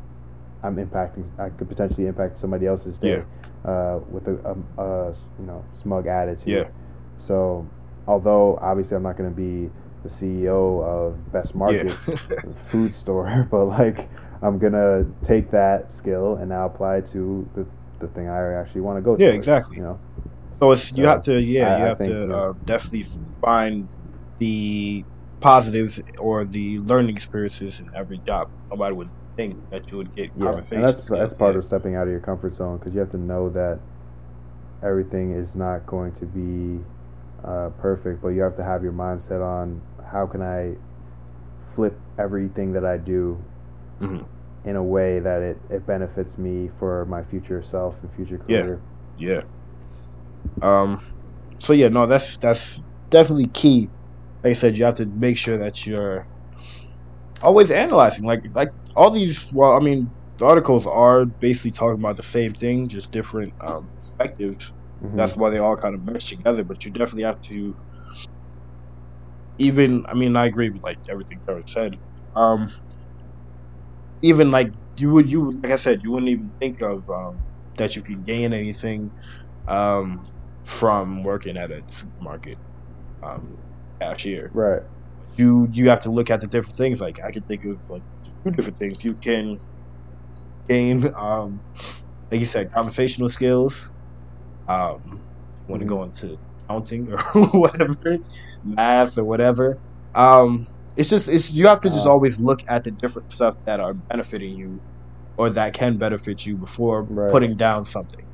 I'm 0.63 0.77
impacting 0.77 1.27
I 1.39 1.51
could 1.51 1.69
potentially 1.69 2.07
impact 2.07 2.39
somebody 2.39 2.67
else's 2.67 2.99
day 2.99 3.23
uh, 3.65 4.01
with 4.11 4.27
a, 4.29 4.57
a, 4.79 4.83
a 4.83 5.09
you 5.39 5.47
know 5.47 5.65
smug 5.75 6.07
attitude. 6.07 6.47
Yeah. 6.47 6.69
So 7.19 7.67
although 8.07 8.59
obviously 8.61 8.97
I'm 8.97 9.03
not 9.03 9.17
going 9.17 9.31
to 9.31 9.37
be 9.37 9.71
the 10.03 10.09
CEO 10.09 10.83
of 10.83 11.33
Best 11.33 11.55
Market 11.55 11.97
Yeah. 12.07 12.17
food 12.71 12.95
store, 12.95 13.47
but 13.51 13.65
like 13.67 14.09
I'm 14.43 14.59
gonna 14.59 15.07
take 15.25 15.51
that 15.51 15.93
skill 15.93 16.37
and 16.37 16.49
now 16.51 16.67
apply 16.67 16.99
it 16.99 17.07
to 17.13 17.49
the 17.55 17.67
the 17.99 18.09
thing 18.09 18.29
I 18.29 18.55
actually 18.55 18.83
want 18.83 18.99
to 18.99 19.03
go. 19.03 19.17
To. 19.17 19.23
Yeah, 19.23 19.31
towards, 19.31 19.39
exactly. 19.39 19.77
You 19.79 19.83
know. 19.83 20.01
So 20.61 20.73
it's 20.73 20.89
so 20.91 20.97
you 20.97 21.07
have 21.07 21.23
to 21.25 21.41
yeah 21.41 21.75
I, 21.75 21.79
you 21.79 21.85
have 21.85 21.99
think, 21.99 22.11
to 22.11 22.37
uh, 22.37 22.53
definitely 22.65 23.07
find 23.41 23.89
the 24.39 25.05
positives 25.41 26.01
or 26.19 26.45
the 26.45 26.79
learning 26.79 27.17
experiences 27.17 27.81
in 27.81 27.91
every 27.95 28.19
job. 28.19 28.49
Nobody 28.71 28.95
would 28.95 29.11
think 29.37 29.71
that 29.71 29.91
you 29.91 29.99
would 29.99 30.15
get 30.17 30.31
yeah, 30.37 30.61
and 30.73 30.83
that's 30.83 31.09
that's 31.09 31.35
part 31.35 31.57
of 31.57 31.65
stepping 31.65 31.95
out 31.95 32.05
of 32.05 32.11
your 32.11 32.21
comfort 32.21 32.57
zone 32.57 32.79
because 32.79 32.95
you 32.95 33.01
have 33.01 33.11
to 33.11 33.19
know 33.19 33.49
that 33.51 33.79
everything 34.83 35.33
is 35.33 35.55
not 35.55 35.87
going 35.87 36.13
to 36.13 36.27
be 36.27 36.83
uh, 37.45 37.71
perfect, 37.79 38.23
but 38.23 38.29
you 38.29 38.41
have 38.43 38.57
to 38.57 38.65
have 38.65 38.83
your 38.83 38.93
mindset 38.93 39.45
on 39.45 39.81
how 40.11 40.27
can 40.27 40.43
I 40.43 40.77
flip 41.75 41.99
everything 42.19 42.73
that 42.73 42.85
I 42.85 42.97
do 42.97 43.43
mm-hmm. 44.01 44.25
in 44.69 44.77
a 44.77 44.83
way 44.83 45.21
that 45.21 45.43
it, 45.43 45.59
it 45.71 45.87
benefits 45.87 46.39
me 46.39 46.71
for 46.79 47.05
my 47.07 47.23
future 47.25 47.63
self 47.63 47.97
and 48.03 48.13
future 48.15 48.39
career. 48.39 48.81
Yeah. 49.19 49.43
Yeah. 50.63 50.81
Um. 50.81 51.05
So 51.59 51.73
yeah, 51.73 51.89
no, 51.89 52.07
that's 52.07 52.37
that's 52.37 52.81
definitely 53.11 53.47
key. 53.49 53.89
Like 54.43 54.51
I 54.51 54.55
said, 54.55 54.79
you 54.79 54.85
have 54.85 54.97
to 54.97 55.07
make 55.07 55.39
sure 55.39 55.59
that 55.59 55.87
you're 55.87 56.27
always 57.43 57.71
analyzing. 57.71 58.25
Like 58.25 58.45
like 58.55 58.73
all 58.97 59.11
these. 59.11 59.49
Well, 59.53 59.77
I 59.77 59.81
mean, 59.81 60.13
the 60.39 60.47
articles 60.47 60.87
are 60.87 61.27
basically 61.27 61.73
talking 61.73 62.01
about 62.01 62.17
the 62.17 62.23
same 62.23 62.55
thing, 62.55 62.89
just 62.89 63.13
different 63.13 63.53
um, 63.65 63.91
perspectives. 63.97 64.73
Mm-hmm. 65.03 65.17
That's 65.17 65.37
why 65.37 65.51
they 65.51 65.59
all 65.59 65.77
kind 65.77 65.95
of 65.95 66.05
mesh 66.05 66.29
together. 66.29 66.65
But 66.65 66.85
you 66.85 66.93
definitely 66.93 67.25
have 67.25 67.41
to. 67.49 67.75
Even, 69.59 70.05
I 70.09 70.15
mean, 70.15 70.37
I 70.37 70.47
agree 70.47 70.71
with 70.71 70.83
like 70.83 70.99
everything 71.11 71.41
Trevor 71.45 71.63
said. 71.67 71.95
Um, 72.35 72.71
even 74.23 74.51
like 74.51 74.69
you 74.99 75.11
would, 75.13 75.31
you 75.31 75.61
like 75.63 75.73
I 75.73 75.77
said, 75.77 76.01
you 76.03 76.13
wouldn't 76.13 76.31
even 76.31 76.53
think 76.61 76.83
of 76.83 77.05
um, 77.09 77.45
that 77.79 77.97
you 77.97 78.03
could 78.03 78.25
gain 78.25 78.53
anything 78.53 79.13
um, 79.67 80.27
from 80.65 81.23
working 81.23 81.57
at 81.57 81.71
a 81.71 81.83
supermarket 81.89 82.59
um, 83.23 83.57
cashier. 84.01 84.51
Right. 84.53 84.83
You 85.39 85.69
you 85.71 85.89
have 85.91 86.03
to 86.03 86.11
look 86.11 86.31
at 86.31 86.41
the 86.41 86.47
different 86.47 86.77
things. 86.77 87.01
Like 87.01 87.17
I 87.27 87.31
can 87.33 87.43
think 87.43 87.63
of 87.65 87.81
like 87.89 88.03
two 88.47 88.57
different 88.57 88.79
things. 88.79 89.05
You 89.05 89.15
can 89.15 89.61
gain, 90.69 91.13
um, 91.15 91.61
like 92.31 92.41
you 92.41 92.47
said, 92.47 92.73
conversational 92.73 93.29
skills. 93.29 93.93
Um, 94.69 95.21
want 95.69 95.81
to 95.81 95.87
mm-hmm. 95.87 95.89
go 95.89 96.03
into 96.05 96.39
accounting 96.65 97.13
or 97.13 97.19
whatever, 97.49 98.19
math 98.65 99.19
or 99.19 99.25
whatever. 99.25 99.79
Um, 100.15 100.67
it's 100.97 101.11
just 101.11 101.29
it's 101.29 101.55
you 101.55 101.67
have 101.67 101.81
to 101.81 101.89
just 101.89 102.07
uh, 102.07 102.11
always 102.11 102.41
look 102.41 102.61
at 102.69 102.85
the 102.85 102.91
different 102.91 103.33
stuff 103.33 103.63
that 103.65 103.81
are 103.81 103.95
benefiting 103.95 104.57
you 104.57 104.81
or 105.37 105.51
that 105.51 105.75
can 105.75 105.99
benefit 105.99 106.47
you 106.47 106.57
before 106.57 107.03
right. 107.03 107.31
putting 107.31 107.57
down 107.57 107.85
something. 107.85 108.25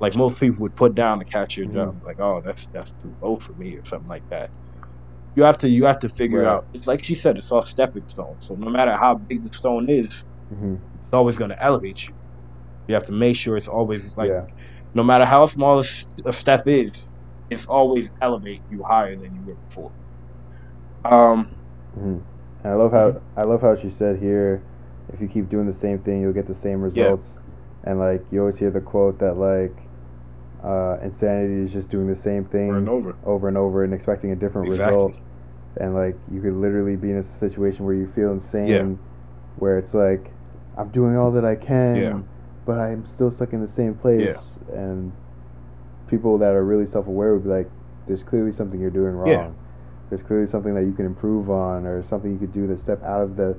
Like 0.00 0.14
most 0.14 0.40
people 0.40 0.60
would 0.62 0.74
put 0.74 0.94
down 0.94 1.18
the 1.18 1.24
cashier 1.24 1.64
mm-hmm. 1.64 1.74
job, 1.74 2.02
like, 2.04 2.20
oh, 2.20 2.42
that's 2.44 2.66
that's 2.66 2.92
too 2.92 3.14
low 3.20 3.36
for 3.36 3.52
me 3.52 3.76
or 3.76 3.84
something 3.84 4.08
like 4.08 4.28
that. 4.30 4.50
You 5.36 5.44
have 5.44 5.58
to 5.58 5.68
you 5.68 5.84
have 5.84 6.00
to 6.00 6.08
figure 6.08 6.42
right. 6.42 6.48
out. 6.48 6.66
It's 6.74 6.88
like 6.88 7.04
she 7.04 7.14
said, 7.14 7.36
it's 7.36 7.52
all 7.52 7.62
stepping 7.62 8.08
stones. 8.08 8.46
So 8.46 8.56
no 8.56 8.68
matter 8.68 8.96
how 8.96 9.14
big 9.14 9.44
the 9.44 9.54
stone 9.54 9.88
is, 9.88 10.24
mm-hmm. 10.52 10.74
it's 10.74 11.14
always 11.14 11.36
going 11.36 11.50
to 11.50 11.62
elevate 11.62 12.08
you. 12.08 12.14
You 12.88 12.94
have 12.94 13.04
to 13.04 13.12
make 13.12 13.36
sure 13.36 13.56
it's 13.56 13.68
always 13.68 14.16
like, 14.16 14.30
yeah. 14.30 14.46
no 14.94 15.04
matter 15.04 15.24
how 15.24 15.46
small 15.46 15.78
a 15.78 16.32
step 16.32 16.66
is, 16.66 17.12
it's 17.50 17.66
always 17.66 18.10
elevate 18.20 18.62
you 18.70 18.82
higher 18.82 19.14
than 19.14 19.34
you 19.34 19.42
were 19.42 19.54
before. 19.54 19.92
Um, 21.04 21.56
Mm-hmm. 21.96 22.18
And 22.64 22.72
I 22.72 22.74
love 22.74 22.92
how. 22.92 23.20
I 23.36 23.42
love 23.44 23.60
how 23.60 23.76
she 23.76 23.90
said 23.90 24.18
here, 24.18 24.62
if 25.12 25.20
you 25.20 25.28
keep 25.28 25.48
doing 25.48 25.66
the 25.66 25.72
same 25.72 25.98
thing, 26.00 26.20
you'll 26.20 26.32
get 26.32 26.46
the 26.46 26.54
same 26.54 26.82
results. 26.82 27.28
Yeah. 27.34 27.90
And 27.90 27.98
like 27.98 28.24
you 28.30 28.40
always 28.40 28.58
hear 28.58 28.70
the 28.70 28.80
quote 28.80 29.18
that 29.20 29.34
like 29.34 29.76
uh, 30.64 30.98
insanity 31.02 31.64
is 31.64 31.72
just 31.72 31.88
doing 31.88 32.08
the 32.08 32.16
same 32.16 32.44
thing 32.44 32.70
over 32.70 32.78
and 32.78 32.88
over, 32.88 33.16
over 33.24 33.48
and 33.48 33.56
over, 33.56 33.84
and 33.84 33.94
expecting 33.94 34.32
a 34.32 34.36
different 34.36 34.68
exactly. 34.68 34.96
result. 34.96 35.14
And 35.78 35.94
like 35.94 36.16
you 36.32 36.40
could 36.40 36.54
literally 36.54 36.96
be 36.96 37.10
in 37.10 37.18
a 37.18 37.22
situation 37.22 37.84
where 37.84 37.94
you 37.94 38.10
feel 38.14 38.32
insane, 38.32 38.66
yeah. 38.66 38.84
where 39.58 39.78
it's 39.78 39.94
like 39.94 40.30
I'm 40.78 40.88
doing 40.90 41.16
all 41.16 41.30
that 41.32 41.44
I 41.44 41.56
can, 41.56 41.96
yeah. 41.96 42.20
but 42.64 42.78
I'm 42.78 43.04
still 43.06 43.30
stuck 43.30 43.52
in 43.52 43.60
the 43.60 43.68
same 43.68 43.94
place. 43.94 44.36
And 44.72 45.12
people 46.08 46.38
that 46.38 46.52
are 46.52 46.64
really 46.64 46.86
self-aware 46.86 47.34
would 47.34 47.44
be 47.44 47.50
like, 47.50 47.70
"There's 48.06 48.22
clearly 48.22 48.52
something 48.52 48.80
you're 48.80 48.90
doing 48.90 49.14
wrong." 49.14 49.54
there's 50.08 50.22
clearly 50.22 50.46
something 50.46 50.74
that 50.74 50.84
you 50.84 50.92
can 50.92 51.06
improve 51.06 51.50
on 51.50 51.86
or 51.86 52.02
something 52.04 52.32
you 52.32 52.38
could 52.38 52.52
do 52.52 52.66
to 52.66 52.78
step 52.78 53.02
out 53.02 53.22
of 53.22 53.36
the 53.36 53.56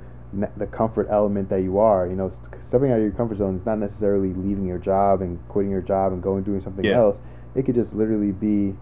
the 0.57 0.67
comfort 0.67 1.07
element 1.09 1.49
that 1.49 1.61
you 1.61 1.77
are 1.77 2.05
you 2.05 2.15
know 2.15 2.29
stepping 2.61 2.91
out 2.91 2.97
of 2.97 3.01
your 3.01 3.11
comfort 3.11 3.37
zone 3.37 3.55
is 3.55 3.65
not 3.65 3.79
necessarily 3.79 4.33
leaving 4.33 4.65
your 4.65 4.77
job 4.77 5.21
and 5.21 5.39
quitting 5.47 5.71
your 5.71 5.81
job 5.81 6.11
and 6.11 6.21
going 6.21 6.43
doing 6.43 6.59
something 6.59 6.83
yeah. 6.83 6.97
else 6.97 7.17
it 7.55 7.63
could 7.63 7.75
just 7.75 7.93
literally 7.93 8.33
be 8.33 8.75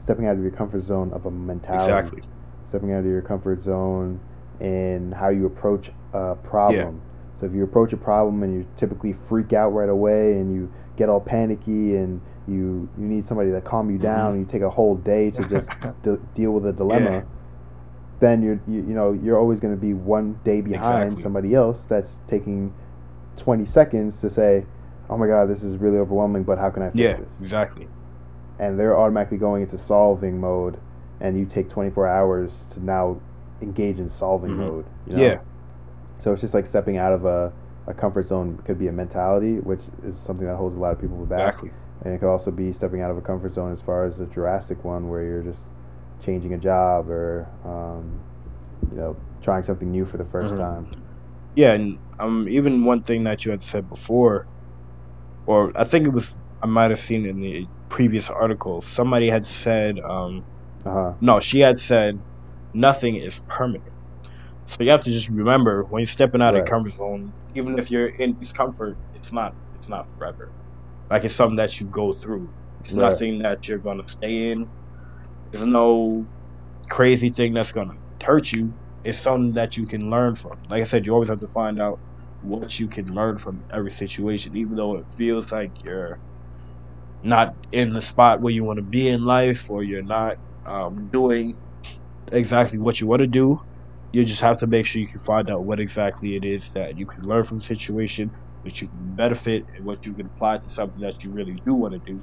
stepping 0.00 0.26
out 0.26 0.36
of 0.36 0.42
your 0.42 0.52
comfort 0.52 0.82
zone 0.82 1.12
of 1.12 1.26
a 1.26 1.30
mentality 1.30 1.92
exactly 1.92 2.22
stepping 2.68 2.92
out 2.92 3.00
of 3.00 3.06
your 3.06 3.22
comfort 3.22 3.60
zone 3.60 4.20
and 4.60 5.12
how 5.14 5.28
you 5.28 5.46
approach 5.46 5.90
a 6.12 6.34
problem 6.36 7.00
yeah. 7.02 7.38
so 7.40 7.46
if 7.46 7.52
you 7.52 7.62
approach 7.62 7.92
a 7.92 7.96
problem 7.96 8.42
and 8.42 8.54
you 8.54 8.66
typically 8.76 9.14
freak 9.28 9.52
out 9.52 9.70
right 9.70 9.88
away 9.88 10.32
and 10.34 10.54
you 10.54 10.72
get 10.96 11.08
all 11.08 11.20
panicky 11.20 11.96
and 11.96 12.20
you 12.48 12.88
you 12.98 13.04
need 13.04 13.24
somebody 13.26 13.50
to 13.50 13.60
calm 13.60 13.90
you 13.90 13.98
down 13.98 14.32
mm-hmm. 14.32 14.40
you 14.40 14.46
take 14.46 14.62
a 14.62 14.70
whole 14.70 14.96
day 14.96 15.30
to 15.30 15.46
just 15.48 15.68
de- 16.02 16.20
deal 16.34 16.52
with 16.52 16.66
a 16.66 16.72
dilemma 16.72 17.10
yeah. 17.10 17.22
then 18.20 18.42
you're 18.42 18.60
you, 18.66 18.80
you 18.80 18.94
know 18.94 19.12
you're 19.12 19.38
always 19.38 19.60
going 19.60 19.74
to 19.74 19.80
be 19.80 19.92
one 19.92 20.38
day 20.44 20.60
behind 20.60 21.04
exactly. 21.04 21.22
somebody 21.22 21.54
else 21.54 21.84
that's 21.88 22.20
taking 22.28 22.72
20 23.36 23.66
seconds 23.66 24.20
to 24.20 24.30
say 24.30 24.64
oh 25.10 25.18
my 25.18 25.26
god 25.26 25.46
this 25.46 25.62
is 25.62 25.76
really 25.76 25.98
overwhelming 25.98 26.42
but 26.42 26.58
how 26.58 26.70
can 26.70 26.82
i 26.82 26.86
fix 26.86 26.98
yeah, 26.98 27.16
this 27.16 27.40
exactly 27.40 27.86
and 28.58 28.78
they're 28.80 28.98
automatically 28.98 29.36
going 29.36 29.62
into 29.62 29.76
solving 29.76 30.40
mode 30.40 30.78
and 31.20 31.38
you 31.38 31.46
take 31.46 31.68
24 31.68 32.06
hours 32.06 32.64
to 32.72 32.84
now 32.84 33.20
engage 33.62 33.98
in 33.98 34.08
solving 34.08 34.50
mm-hmm. 34.50 34.60
mode 34.60 34.86
you 35.06 35.16
know? 35.16 35.22
yeah 35.22 35.40
so 36.18 36.32
it's 36.32 36.40
just 36.40 36.54
like 36.54 36.66
stepping 36.66 36.96
out 36.96 37.12
of 37.12 37.24
a, 37.24 37.52
a 37.86 37.94
comfort 37.94 38.26
zone 38.26 38.60
could 38.64 38.78
be 38.78 38.88
a 38.88 38.92
mentality 38.92 39.58
which 39.60 39.82
is 40.04 40.16
something 40.18 40.46
that 40.46 40.56
holds 40.56 40.76
a 40.76 40.78
lot 40.78 40.92
of 40.92 41.00
people 41.00 41.16
back 41.26 41.54
exactly 41.54 41.70
and 42.04 42.14
it 42.14 42.18
could 42.18 42.30
also 42.30 42.50
be 42.50 42.72
stepping 42.72 43.00
out 43.00 43.10
of 43.10 43.16
a 43.16 43.22
comfort 43.22 43.52
zone 43.52 43.72
as 43.72 43.80
far 43.80 44.04
as 44.04 44.20
a 44.20 44.26
drastic 44.26 44.84
one 44.84 45.08
where 45.08 45.22
you're 45.22 45.42
just 45.42 45.62
changing 46.24 46.52
a 46.54 46.58
job 46.58 47.08
or 47.08 47.48
um, 47.64 48.20
you 48.90 48.96
know 48.96 49.16
trying 49.42 49.62
something 49.62 49.90
new 49.90 50.04
for 50.04 50.16
the 50.16 50.24
1st 50.24 50.50
mm-hmm. 50.50 50.58
time 50.58 51.02
yeah 51.54 51.72
and 51.72 51.98
um 52.18 52.48
even 52.48 52.84
one 52.84 53.02
thing 53.02 53.24
that 53.24 53.44
you 53.44 53.50
had 53.50 53.62
said 53.62 53.88
before 53.88 54.46
or 55.46 55.72
i 55.76 55.84
think 55.84 56.06
it 56.06 56.10
was 56.10 56.36
i 56.62 56.66
might 56.66 56.90
have 56.90 56.98
seen 56.98 57.26
in 57.26 57.40
the 57.40 57.66
previous 57.88 58.28
article 58.28 58.82
somebody 58.82 59.28
had 59.28 59.46
said 59.46 59.98
um 60.00 60.44
uh-huh. 60.86 61.14
no 61.20 61.40
she 61.40 61.60
had 61.60 61.78
said 61.78 62.18
nothing 62.72 63.16
is 63.16 63.42
permanent 63.48 63.92
so 64.66 64.82
you 64.82 64.90
have 64.90 65.00
to 65.00 65.10
just 65.10 65.28
remember 65.28 65.84
when 65.84 66.00
you're 66.00 66.06
stepping 66.06 66.42
out 66.42 66.54
right. 66.54 66.62
of 66.62 66.68
comfort 66.68 66.92
zone 66.92 67.32
even 67.54 67.78
if 67.78 67.90
you're 67.90 68.08
in 68.08 68.38
discomfort 68.38 68.96
it's 69.14 69.32
not 69.32 69.54
it's 69.74 69.88
not 69.88 70.08
forever 70.10 70.50
like 71.10 71.24
it's 71.24 71.34
something 71.34 71.56
that 71.56 71.80
you 71.80 71.86
go 71.86 72.12
through. 72.12 72.52
It's 72.80 72.92
right. 72.92 73.10
nothing 73.10 73.38
that 73.40 73.68
you're 73.68 73.78
gonna 73.78 74.06
stay 74.08 74.50
in. 74.50 74.68
There's 75.50 75.66
no 75.66 76.26
crazy 76.88 77.30
thing 77.30 77.54
that's 77.54 77.72
gonna 77.72 77.96
hurt 78.22 78.50
you. 78.52 78.72
It's 79.04 79.18
something 79.18 79.52
that 79.52 79.76
you 79.76 79.86
can 79.86 80.10
learn 80.10 80.34
from. 80.34 80.58
Like 80.68 80.80
I 80.80 80.84
said, 80.84 81.06
you 81.06 81.12
always 81.12 81.28
have 81.28 81.40
to 81.40 81.46
find 81.46 81.80
out 81.80 82.00
what 82.42 82.78
you 82.78 82.88
can 82.88 83.14
learn 83.14 83.38
from 83.38 83.62
every 83.72 83.90
situation, 83.90 84.56
even 84.56 84.76
though 84.76 84.96
it 84.96 85.06
feels 85.16 85.52
like 85.52 85.84
you're 85.84 86.18
not 87.22 87.54
in 87.72 87.92
the 87.92 88.02
spot 88.02 88.40
where 88.40 88.52
you 88.52 88.64
want 88.64 88.78
to 88.78 88.82
be 88.82 89.08
in 89.08 89.24
life 89.24 89.70
or 89.70 89.82
you're 89.82 90.02
not 90.02 90.38
um, 90.66 91.08
doing 91.12 91.58
exactly 92.32 92.78
what 92.78 93.00
you 93.00 93.06
want 93.06 93.20
to 93.20 93.26
do. 93.26 93.58
You 94.12 94.24
just 94.24 94.40
have 94.40 94.58
to 94.60 94.66
make 94.66 94.86
sure 94.86 95.00
you 95.00 95.08
can 95.08 95.20
find 95.20 95.50
out 95.50 95.64
what 95.64 95.80
exactly 95.80 96.36
it 96.36 96.44
is 96.44 96.70
that 96.74 96.96
you 96.96 97.06
can 97.06 97.24
learn 97.24 97.42
from 97.42 97.58
the 97.58 97.64
situation 97.64 98.32
which 98.62 98.82
you 98.82 98.88
can 98.88 99.14
benefit 99.14 99.64
and 99.76 99.84
what 99.84 100.04
you 100.04 100.14
can 100.14 100.26
apply 100.26 100.56
to 100.56 100.70
something 100.70 101.00
that 101.00 101.22
you 101.22 101.32
really 101.32 101.60
do 101.64 101.74
want 101.74 101.94
to 101.94 102.00
do 102.00 102.22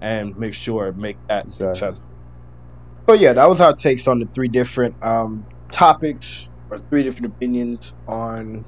and 0.00 0.34
make 0.36 0.54
sure 0.54 0.92
make 0.92 1.18
that 1.28 1.46
exactly. 1.46 1.74
successful. 1.74 2.16
So 3.08 3.14
yeah, 3.14 3.34
that 3.34 3.48
was 3.48 3.60
our 3.60 3.74
takes 3.74 4.08
on 4.08 4.18
the 4.18 4.26
three 4.34 4.48
different 4.48 4.96
um, 5.02 5.46
topics 5.72 6.50
or 6.70 6.78
three 6.90 7.04
different 7.04 7.34
opinions 7.34 7.94
on 8.08 8.64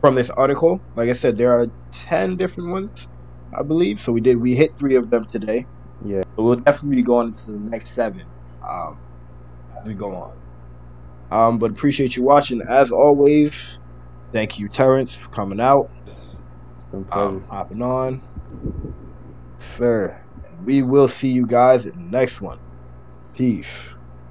from 0.00 0.14
this 0.14 0.30
article. 0.30 0.80
Like 0.94 1.10
I 1.10 1.14
said, 1.14 1.36
there 1.36 1.52
are 1.52 1.66
ten 1.92 2.36
different 2.36 2.70
ones, 2.70 3.08
I 3.52 3.62
believe. 3.62 4.00
So 4.00 4.12
we 4.12 4.20
did 4.20 4.38
we 4.38 4.54
hit 4.54 4.70
three 4.78 4.94
of 4.94 5.10
them 5.10 5.26
today. 5.30 5.66
Yeah. 6.00 6.22
So 6.36 6.44
we'll 6.44 6.56
definitely 6.56 6.96
be 6.96 7.02
going 7.02 7.32
to 7.32 7.52
the 7.52 7.60
next 7.60 7.94
seven 7.94 8.33
um, 8.70 9.00
as 9.80 9.86
we 9.88 9.94
go 9.94 10.14
on. 10.14 10.36
Um, 11.30 11.58
but 11.58 11.72
appreciate 11.72 12.16
you 12.16 12.24
watching 12.24 12.62
as 12.68 12.92
always. 12.92 13.80
Thank 14.32 14.58
you, 14.58 14.68
Terrence, 14.68 15.14
for 15.14 15.30
coming 15.30 15.60
out 15.60 15.88
um, 17.12 17.46
hopping 17.50 17.82
on. 17.82 18.22
Sir, 19.58 20.18
we 20.60 20.82
will 20.82 21.08
see 21.08 21.30
you 21.30 21.46
guys 21.46 21.86
in 21.86 21.92
the 21.98 22.10
next 22.18 22.40
one. 22.40 22.58
Peace. 23.34 23.93